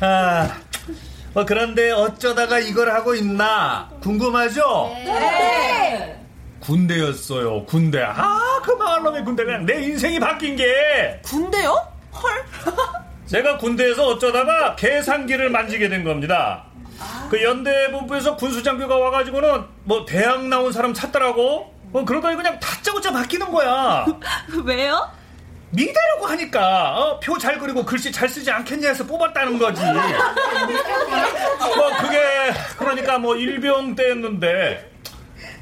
아, 0.02 0.56
뭐 1.32 1.44
그런데 1.44 1.90
어쩌다가 1.90 2.60
이걸 2.60 2.92
하고 2.92 3.12
있나 3.14 3.90
궁금하죠? 4.02 4.92
네. 5.04 6.16
군대였어요, 6.60 7.64
군대. 7.66 8.02
아, 8.02 8.60
그 8.62 8.70
마을놈의 8.72 9.24
군대가 9.24 9.58
내 9.58 9.82
인생이 9.82 10.20
바뀐 10.20 10.54
게. 10.56 11.20
군대요? 11.24 11.76
헐. 12.12 12.44
제가 13.26 13.58
군대에서 13.58 14.06
어쩌다가 14.06 14.76
계산기를 14.76 15.50
만지게 15.50 15.88
된 15.88 16.04
겁니다. 16.04 16.64
그 17.30 17.42
연대 17.42 17.90
본부에서 17.90 18.36
군수장교가 18.36 18.96
와가지고는 18.96 19.64
뭐 19.84 20.04
대학 20.06 20.44
나온 20.46 20.72
사람 20.72 20.94
찾더라고. 20.94 21.74
뭐 21.92 22.04
그러더니 22.04 22.36
그냥 22.36 22.58
다짜고짜 22.60 23.12
바뀌는 23.12 23.50
거야. 23.50 24.04
왜요? 24.64 25.10
미대라고 25.70 26.26
하니까 26.26 26.96
어, 26.98 27.20
표 27.20 27.36
잘 27.38 27.58
그리고 27.58 27.84
글씨 27.84 28.10
잘 28.12 28.28
쓰지 28.28 28.50
않겠냐 28.50 28.88
해서 28.88 29.04
뽑았다는 29.04 29.58
거지. 29.58 29.82
뭐 29.84 30.00
그게 32.00 32.18
그러니까 32.78 33.18
뭐 33.18 33.36
일병 33.36 33.94
때였는데 33.94 34.92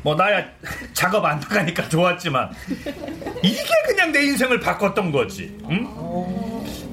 뭐 0.03 0.14
나야 0.14 0.45
작업 0.93 1.24
안 1.24 1.41
나가니까 1.41 1.89
좋았지만 1.89 2.51
이게 3.43 3.64
그냥 3.87 4.12
내 4.12 4.22
인생을 4.24 4.61
바꿨던 4.61 5.11
거지. 5.11 5.57
응? 5.70 5.89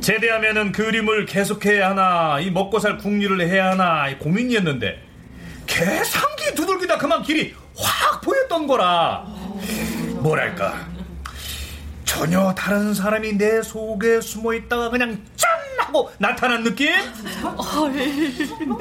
제대하면은 0.01 0.71
그림을 0.71 1.25
계속해야 1.25 1.91
하나 1.91 2.39
이 2.39 2.49
먹고 2.49 2.79
살 2.79 2.97
궁리를 2.97 3.39
해야 3.47 3.71
하나 3.71 4.09
이 4.09 4.17
고민이었는데 4.17 4.99
계산기 5.67 6.55
두들기다 6.55 6.97
그만 6.97 7.21
길이 7.21 7.53
확 7.77 8.19
보였던 8.21 8.67
거라 8.67 9.25
뭐랄까 10.21 10.87
전혀 12.03 12.53
다른 12.55 12.93
사람이 12.93 13.37
내 13.37 13.61
속에 13.61 14.19
숨어 14.21 14.53
있다가 14.55 14.89
그냥 14.89 15.23
짠 15.35 15.49
하고 15.79 16.11
나타난 16.17 16.63
느낌? 16.63 16.91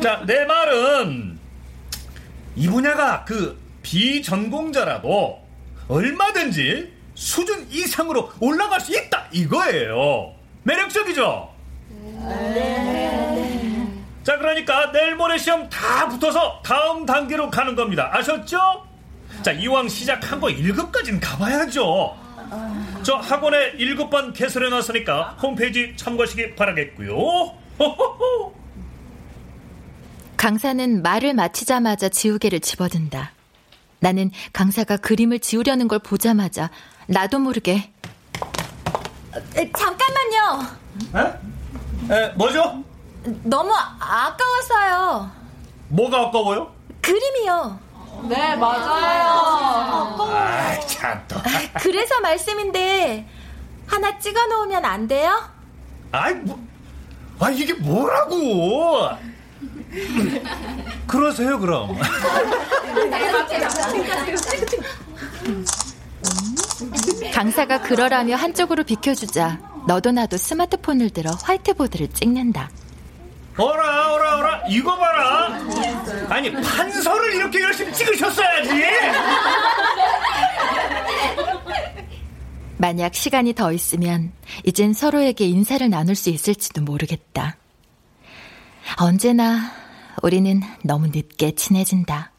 자, 0.02 0.22
내 0.26 0.44
말은 0.46 1.38
이 2.56 2.66
분야가 2.66 3.24
그 3.24 3.56
비전공자라도 3.82 5.38
얼마든지 5.88 6.92
수준 7.14 7.66
이상으로 7.70 8.32
올라갈 8.40 8.80
수 8.80 8.96
있다 8.98 9.26
이거예요. 9.30 10.39
매력적이죠? 10.70 11.50
자, 14.22 14.38
그러니까 14.38 14.92
내일 14.92 15.16
모레 15.16 15.38
시험 15.38 15.68
다 15.68 16.08
붙어서 16.08 16.62
다음 16.64 17.04
단계로 17.04 17.50
가는 17.50 17.74
겁니다. 17.74 18.10
아셨죠? 18.12 18.86
자, 19.42 19.50
이왕 19.52 19.88
시작한 19.88 20.38
거 20.40 20.46
1급까지는 20.46 21.18
가봐야죠. 21.20 22.16
저 23.02 23.14
학원에 23.16 23.72
1급반 23.72 24.32
개설해 24.34 24.68
놨으니까 24.68 25.36
홈페이지 25.42 25.94
참고하시기 25.96 26.54
바라겠고요. 26.54 27.10
호호호. 27.78 28.54
강사는 30.36 31.02
말을 31.02 31.34
마치자마자 31.34 32.08
지우개를 32.08 32.60
집어든다. 32.60 33.32
나는 33.98 34.30
강사가 34.52 34.96
그림을 34.96 35.40
지우려는 35.40 35.88
걸 35.88 35.98
보자마자 35.98 36.70
나도 37.06 37.38
모르게 37.38 37.90
잠깐만 39.76 40.19
요. 40.40 40.66
에? 41.16 42.14
에, 42.14 42.28
뭐죠? 42.34 42.82
너무 43.44 43.72
아까웠어요. 44.00 45.30
뭐가 45.88 46.20
아까워요? 46.28 46.72
그림이요. 47.02 47.78
네, 48.28 48.56
맞아요. 48.56 50.16
아이, 50.32 50.80
참 50.86 51.22
또. 51.28 51.36
그래서 51.80 52.20
말씀인데 52.20 53.26
하나 53.86 54.18
찍어 54.18 54.46
놓으면 54.46 54.84
안 54.84 55.06
돼요? 55.08 55.40
아이, 56.12 56.34
뭐, 56.34 56.58
아, 57.38 57.50
이게 57.50 57.72
뭐라고? 57.74 59.08
그러세요, 61.06 61.58
그럼. 61.58 61.96
강사가 67.32 67.80
그러라며 67.80 68.36
한쪽으로 68.36 68.84
비켜주자 68.84 69.58
너도 69.90 70.12
나도 70.12 70.36
스마트폰을 70.36 71.10
들어 71.10 71.32
화이트보드를 71.32 72.12
찍는다. 72.12 72.70
어라, 73.56 74.14
어라, 74.14 74.36
어라, 74.36 74.62
이거 74.68 74.96
봐라. 74.96 75.48
아니, 76.28 76.52
판서를 76.52 77.34
이렇게 77.34 77.60
열심히 77.60 77.92
찍으셨어야지. 77.92 78.70
만약 82.78 83.16
시간이 83.16 83.52
더 83.54 83.72
있으면 83.72 84.30
이젠 84.62 84.92
서로에게 84.92 85.44
인사를 85.46 85.90
나눌 85.90 86.14
수 86.14 86.30
있을지도 86.30 86.82
모르겠다. 86.82 87.56
언제나 88.96 89.72
우리는 90.22 90.60
너무 90.84 91.08
늦게 91.08 91.56
친해진다. 91.56 92.30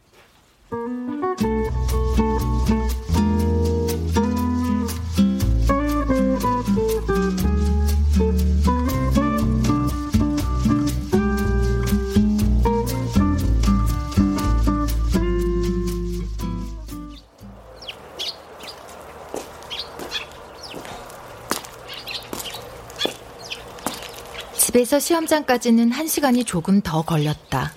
집에서 24.71 24.99
시험장까지는 24.99 25.91
한 25.91 26.07
시간이 26.07 26.45
조금 26.45 26.79
더 26.79 27.01
걸렸다. 27.01 27.73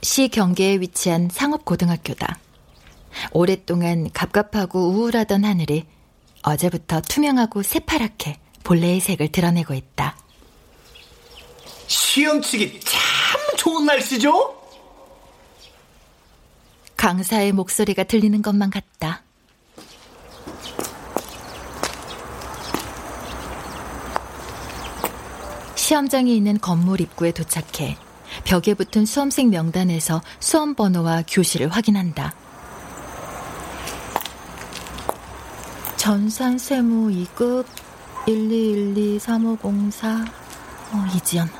시 0.00 0.28
경계에 0.28 0.80
위치한 0.80 1.28
상업고등학교다. 1.30 2.38
오랫동안 3.32 4.10
갑갑하고 4.10 4.92
우울하던 4.92 5.44
하늘이 5.44 5.84
어제부터 6.42 7.02
투명하고 7.02 7.62
새파랗게 7.62 8.40
본래의 8.64 9.00
색을 9.00 9.30
드러내고 9.30 9.74
있다. 9.74 10.16
시험 11.86 12.40
치기 12.40 12.80
참 12.80 13.56
좋은 13.58 13.84
날씨죠? 13.84 14.56
강사의 16.96 17.52
목소리가 17.52 18.04
들리는 18.04 18.40
것만 18.40 18.70
같다. 18.70 19.22
시험장이 25.92 26.34
있는 26.34 26.58
건물 26.58 27.02
입구에 27.02 27.32
도착해 27.32 27.98
벽에 28.44 28.72
붙은 28.72 29.04
수험생 29.04 29.50
명단에서 29.50 30.22
수험 30.40 30.74
번호와 30.74 31.24
교실을 31.28 31.68
확인한다. 31.68 32.34
전산 35.98 36.56
세무 36.56 37.10
2급 37.10 37.66
12123504 38.26 40.26
어, 40.92 41.06
이지연 41.14 41.50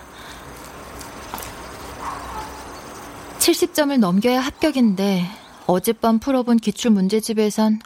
70점을 3.39 3.99
넘겨야 3.99 4.41
합격인데 4.41 5.27
어젯밤 5.67 6.19
풀어본 6.19 6.57
기출 6.57 6.91
문제집에선 6.93 7.81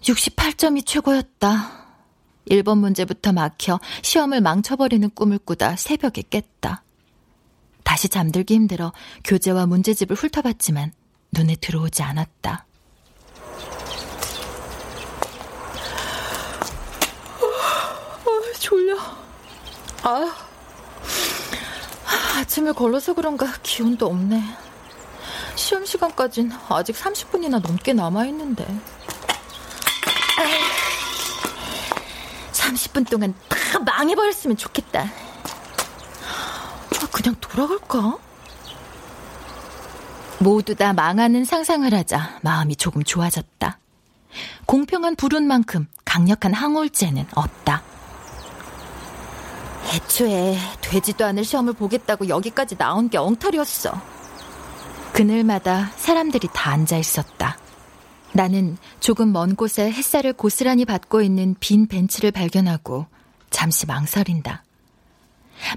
68점이 0.00 0.84
최고였다. 0.84 1.79
1번 2.48 2.78
문제부터 2.78 3.32
막혀 3.32 3.78
시험을 4.02 4.40
망쳐버리는 4.40 5.10
꿈을 5.10 5.38
꾸다 5.38 5.76
새벽에 5.76 6.22
깼다. 6.22 6.82
다시 7.84 8.08
잠들기 8.08 8.54
힘들어 8.54 8.92
교재와 9.24 9.66
문제집을 9.66 10.16
훑어봤지만 10.16 10.92
눈에 11.32 11.56
들어오지 11.56 12.02
않았다. 12.02 12.66
아, 17.42 18.58
졸려. 18.58 18.96
아, 20.02 20.36
아침을 22.38 22.72
걸러서 22.72 23.14
그런가 23.14 23.46
기운도 23.62 24.06
없네. 24.06 24.42
시험 25.56 25.84
시간까진 25.84 26.50
아직 26.68 26.96
30분이나 26.96 27.60
넘게 27.60 27.92
남아있는데. 27.92 28.66
30분 32.70 33.08
동안 33.08 33.34
다 33.48 33.78
망해버렸으면 33.80 34.56
좋겠다. 34.56 35.10
그냥 37.12 37.34
돌아갈까? 37.40 38.18
모두 40.38 40.74
다 40.74 40.92
망하는 40.92 41.44
상상을 41.44 41.92
하자 41.92 42.38
마음이 42.42 42.76
조금 42.76 43.02
좋아졌다. 43.02 43.78
공평한 44.64 45.16
불운 45.16 45.46
만큼 45.46 45.86
강력한 46.04 46.54
항울죄는 46.54 47.26
없다. 47.34 47.82
애초에 49.92 50.56
되지도 50.80 51.24
않을 51.26 51.44
시험을 51.44 51.72
보겠다고 51.72 52.28
여기까지 52.28 52.76
나온 52.76 53.08
게 53.08 53.18
엉터리였어. 53.18 54.00
그늘마다 55.12 55.90
사람들이 55.96 56.48
다 56.52 56.70
앉아 56.70 56.96
있었다. 56.96 57.58
나는 58.32 58.76
조금 59.00 59.32
먼 59.32 59.56
곳에 59.56 59.90
햇살을 59.90 60.32
고스란히 60.34 60.84
받고 60.84 61.22
있는 61.22 61.56
빈 61.58 61.86
벤치를 61.86 62.30
발견하고 62.30 63.06
잠시 63.50 63.86
망설인다. 63.86 64.64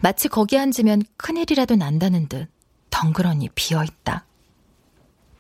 마치 0.02 0.28
거기 0.28 0.58
앉으면 0.58 1.04
큰일이라도 1.18 1.76
난다는 1.76 2.28
듯 2.28 2.50
덩그러니 2.90 3.50
비어 3.56 3.84
있다. 3.84 4.26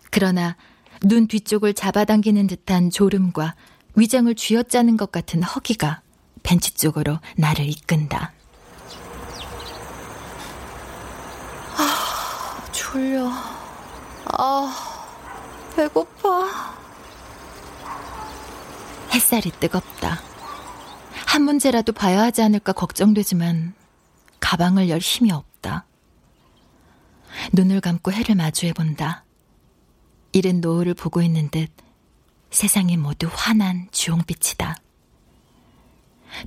그러나 0.09 0.57
눈 1.01 1.27
뒤쪽을 1.27 1.73
잡아당기는 1.73 2.47
듯한 2.47 2.89
졸음과 2.89 3.55
위장을 3.95 4.33
쥐어짜는 4.33 4.97
것 4.97 5.11
같은 5.11 5.43
허기가 5.43 6.01
벤치 6.41 6.73
쪽으로 6.73 7.19
나를 7.37 7.67
이끈다. 7.67 8.33
아, 11.77 12.63
졸려. 12.71 13.31
아, 14.25 15.07
배고파. 15.75 16.82
햇살이 19.13 19.51
뜨겁다. 19.59 20.19
한 21.27 21.43
문제라도 21.43 21.93
봐야 21.93 22.23
하지 22.23 22.41
않을까 22.41 22.73
걱정되지만 22.73 23.73
가방을 24.39 24.89
열 24.89 24.99
힘이 24.99 25.31
없다. 25.31 25.85
눈을 27.53 27.81
감고 27.81 28.11
해를 28.11 28.35
마주해 28.35 28.73
본다. 28.73 29.23
이른 30.31 30.61
노을을 30.61 30.95
보고 30.95 31.21
있는 31.21 31.49
듯 31.49 31.71
세상이 32.49 32.97
모두 32.97 33.29
환한 33.31 33.87
주홍빛이다. 33.91 34.77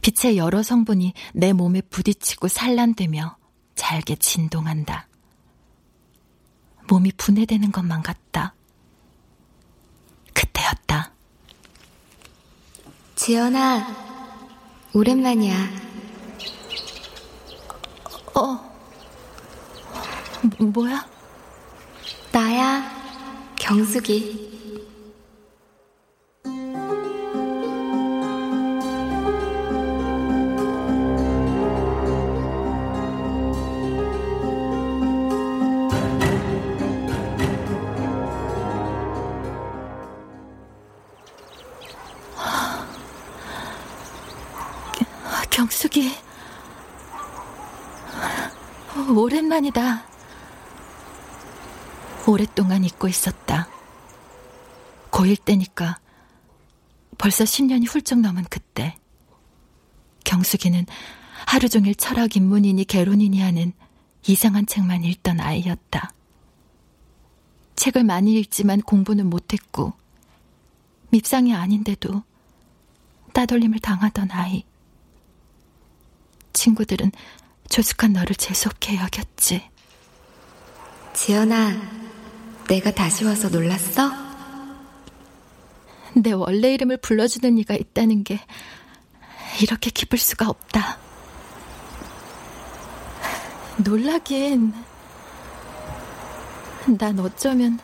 빛의 0.03 0.37
여러 0.37 0.62
성분이 0.62 1.14
내 1.35 1.53
몸에 1.53 1.81
부딪히고 1.83 2.49
산란되며 2.49 3.37
잘게 3.77 4.17
진동한다. 4.17 5.09
몸이 6.89 7.12
분해되는 7.17 7.71
것만 7.73 8.03
같다. 8.03 8.55
그때였다. 10.33 11.16
지연아, 13.17 13.87
오랜만이야. 14.93 15.57
어, 18.35 18.77
뭐야? 20.59 21.09
나야, 22.31 22.83
경숙이. 23.57 24.21
경숙이. 24.21 24.55
고1 55.27 55.45
때니까 55.45 55.99
벌써 57.18 57.45
10년이 57.45 57.89
훌쩍 57.89 58.20
넘은 58.20 58.45
그때. 58.49 58.97
경숙이는 60.24 60.87
하루 61.47 61.68
종일 61.68 61.95
철학 61.95 62.37
입문이니 62.37 62.85
개론이니 62.85 63.41
하는 63.41 63.72
이상한 64.27 64.66
책만 64.66 65.05
읽던 65.05 65.41
아이였다. 65.41 66.12
책을 67.77 68.05
많이 68.05 68.35
읽지만 68.39 68.81
공부는 68.81 69.29
못했고, 69.29 69.93
밉상이 71.11 71.55
아닌데도 71.55 72.22
따돌림을 73.33 73.79
당하던 73.81 74.31
아이. 74.31 74.64
친구들은 76.53 77.12
조숙한 77.68 78.14
너를 78.14 78.35
재수없게 78.35 78.97
여겼지. 78.97 79.62
지연아, 81.14 81.72
내가 82.68 82.93
다시 82.93 83.24
와서 83.24 83.49
놀랐어? 83.49 84.26
내 86.17 86.33
원래 86.33 86.73
이름을 86.73 86.97
불러주는 86.97 87.59
이가 87.59 87.75
있다는 87.75 88.25
게 88.25 88.41
이렇게 89.62 89.91
기쁠 89.91 90.19
수가 90.19 90.49
없다. 90.49 90.99
놀라긴. 93.77 94.73
난 96.99 97.19
어쩌면 97.19 97.79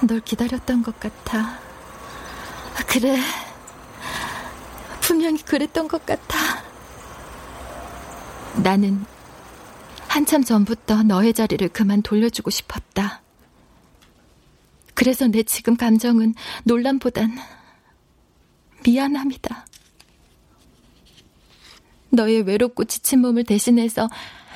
널 0.00 0.20
기다렸던 0.20 0.82
것 0.82 0.98
같아. 0.98 1.58
그래. 2.88 3.16
분명히 5.00 5.40
그랬던 5.42 5.86
것 5.86 6.04
같아. 6.04 6.38
나는 8.56 9.04
한참 10.08 10.42
전부터 10.42 11.04
너의 11.04 11.32
자리를 11.32 11.68
그만 11.68 12.02
돌려주고 12.02 12.50
싶었다. 12.50 13.22
그래서 14.96 15.28
내 15.28 15.42
지금 15.42 15.76
감정은 15.76 16.34
논란보단 16.64 17.36
미안함이다. 18.82 19.66
너의 22.10 22.42
외롭고 22.42 22.86
지친 22.86 23.20
몸을 23.20 23.44
대신해서 23.44 24.08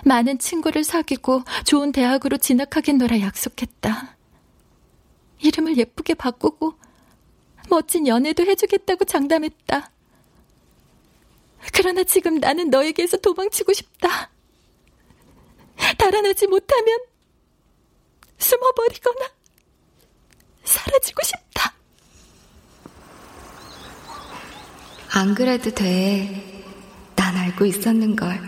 많은 0.05 0.39
친구를 0.39 0.83
사귀고 0.83 1.43
좋은 1.67 1.93
대학으로 1.93 2.39
진학하겠노라 2.39 3.21
약속했다. 3.21 4.17
이름을 5.41 5.77
예쁘게 5.77 6.15
바꾸고 6.15 6.75
멋진 7.69 8.07
연애도 8.07 8.45
해주겠다고 8.45 9.05
장담했다. 9.05 9.93
그러나 11.75 12.03
지금 12.05 12.37
나는 12.37 12.71
너에게서 12.71 13.19
도망치고 13.19 13.75
싶다. 13.75 14.31
달아나지 15.99 16.47
못하면 16.47 16.99
숨어버리거나 18.39 19.40
사라지고 20.71 21.23
싶다. 21.25 21.73
안 25.13 25.35
그래도 25.35 25.71
돼. 25.75 26.65
난 27.17 27.37
알고 27.37 27.67
있었는걸. 27.67 28.41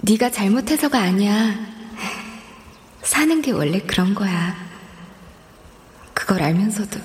네가 0.00 0.30
잘못해서가 0.30 0.98
아니야. 0.98 1.54
사는 3.02 3.42
게 3.42 3.50
원래 3.50 3.80
그런 3.80 4.14
거야. 4.14 4.56
그걸 6.14 6.42
알면서도 6.42 6.98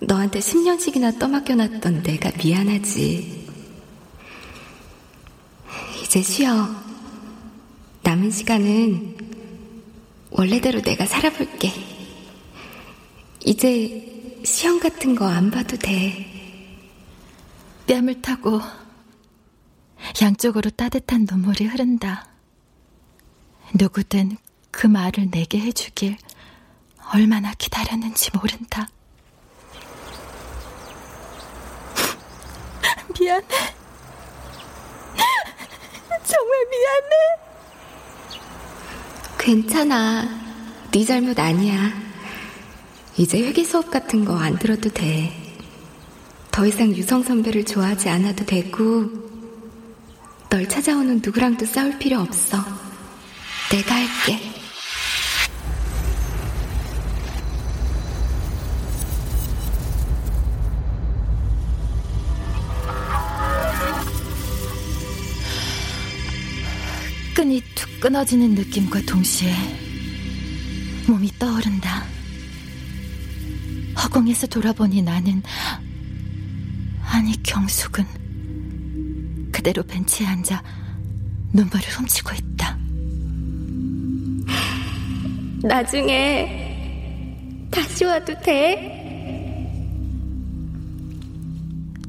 너한테 0.00 0.38
10년씩이나 0.38 1.18
떠맡겨놨던 1.18 2.02
내가 2.02 2.30
미안하지. 2.42 3.48
이제 6.02 6.22
쉬어. 6.22 6.68
남은 8.02 8.30
시간은 8.30 9.16
원래대로 10.30 10.80
내가 10.80 11.04
살아볼게. 11.04 11.97
이제 13.44 14.40
시험 14.44 14.78
같은 14.80 15.14
거 15.14 15.26
안 15.26 15.50
봐도 15.50 15.76
돼. 15.76 16.26
뺨을 17.86 18.20
타고 18.20 18.60
양쪽으로 20.20 20.70
따뜻한 20.70 21.26
눈물이 21.30 21.66
흐른다. 21.66 22.28
누구든 23.74 24.36
그 24.70 24.86
말을 24.86 25.30
내게 25.30 25.58
해주길 25.60 26.16
얼마나 27.14 27.52
기다렸는지 27.54 28.30
모른다. 28.34 28.88
미안해. 33.18 33.46
정말 36.24 36.66
미안해. 36.70 37.10
괜찮아. 39.38 40.28
네 40.90 41.04
잘못 41.04 41.38
아니야. 41.38 41.90
이제 43.18 43.42
회계 43.42 43.64
수업 43.64 43.90
같은 43.90 44.24
거 44.24 44.36
안 44.38 44.56
들어도 44.58 44.88
돼. 44.90 45.32
더 46.52 46.64
이상 46.66 46.88
유성 46.94 47.24
선배를 47.24 47.64
좋아하지 47.64 48.08
않아도 48.08 48.46
되고, 48.46 49.10
널 50.48 50.68
찾아오는 50.68 51.20
누구랑도 51.24 51.66
싸울 51.66 51.98
필요 51.98 52.20
없어. 52.20 52.58
내가 53.70 53.94
할게. 53.96 54.38
끈이 67.34 67.62
툭 67.74 68.00
끊어지는 68.00 68.54
느낌과 68.54 69.00
동시에 69.02 69.52
몸이 71.06 71.30
떠오른다. 71.38 72.17
허공에서 74.08 74.46
돌아보니 74.46 75.02
나는 75.02 75.42
아니 77.02 77.40
경숙은 77.42 78.04
그대로 79.52 79.82
벤치에 79.82 80.26
앉아 80.26 80.62
눈물을 81.52 81.86
훔치고 81.88 82.30
있다. 82.34 82.78
나중에 85.62 86.88
다시 87.70 88.04
와도 88.04 88.34
돼? 88.40 88.96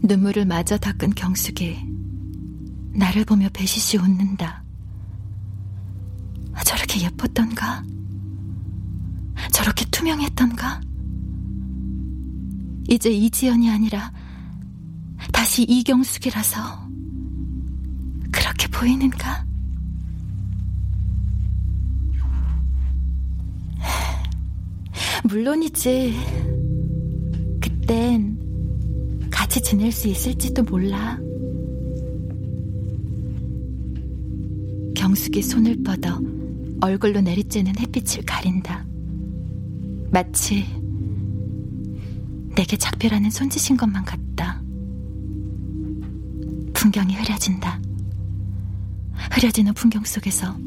눈물을 0.01 0.45
마저 0.45 0.77
닦은 0.77 1.15
경숙이 1.15 1.77
나를 2.93 3.25
보며 3.25 3.49
배시시 3.51 3.97
웃는다. 3.97 4.63
저렇게 6.65 7.01
예뻤던가? 7.01 7.83
저렇게 9.51 9.85
투명했던가? 9.91 10.81
이제 12.89 13.11
이지연이 13.11 13.69
아니라 13.69 14.11
다시 15.31 15.63
이경숙이라서 15.63 16.89
그렇게 18.31 18.67
보이는가? 18.67 19.45
물론이지. 25.23 26.15
그땐 27.61 29.29
같이 29.29 29.61
지낼 29.61 29.91
수 29.91 30.07
있을지도 30.07 30.63
몰라. 30.63 31.19
경숙이 34.95 35.43
손을 35.43 35.83
뻗어 35.83 36.19
얼굴로 36.81 37.19
내리쬐는 37.19 37.79
햇빛을 37.79 38.23
가린다. 38.25 38.83
마치 40.11 40.78
내게 42.59 42.75
작별하는 42.75 43.29
손짓인 43.29 43.77
것만 43.77 44.03
같다. 44.03 44.61
풍경이 46.73 47.15
흐려진다. 47.15 47.79
흐려지는 49.31 49.73
풍경 49.73 50.03
속에서 50.03 50.57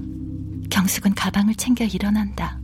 경숙은 0.70 1.14
가방을 1.14 1.54
챙겨 1.54 1.84
일어난다. 1.84 2.58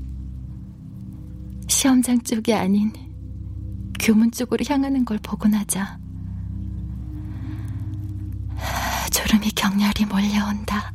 시험장 1.67 2.23
쪽이 2.23 2.55
아닌 2.55 2.91
교문 4.01 4.31
쪽으로 4.31 4.65
향하는 4.67 5.05
걸 5.05 5.19
보고 5.19 5.47
나자 5.47 5.99
졸음이 9.13 9.51
격렬히 9.51 10.07
몰려온다. 10.09 10.95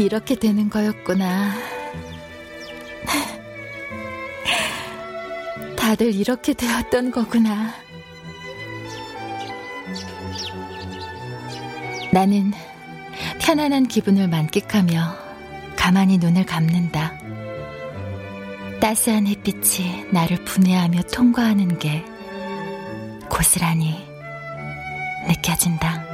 이렇게 0.00 0.34
되는 0.34 0.68
거였구나. 0.70 1.52
다들 5.76 6.14
이렇게 6.14 6.52
되었던 6.52 7.10
거구나. 7.10 7.74
나는 12.12 12.52
편안한 13.40 13.88
기분을 13.88 14.28
만끽하며 14.28 15.16
가만히 15.76 16.18
눈을 16.18 16.46
감는다. 16.46 17.18
따스한 18.80 19.26
햇빛이 19.26 20.06
나를 20.12 20.44
분해하며 20.44 21.02
통과하는 21.12 21.78
게 21.78 22.04
고스란히 23.28 24.06
느껴진다. 25.28 26.04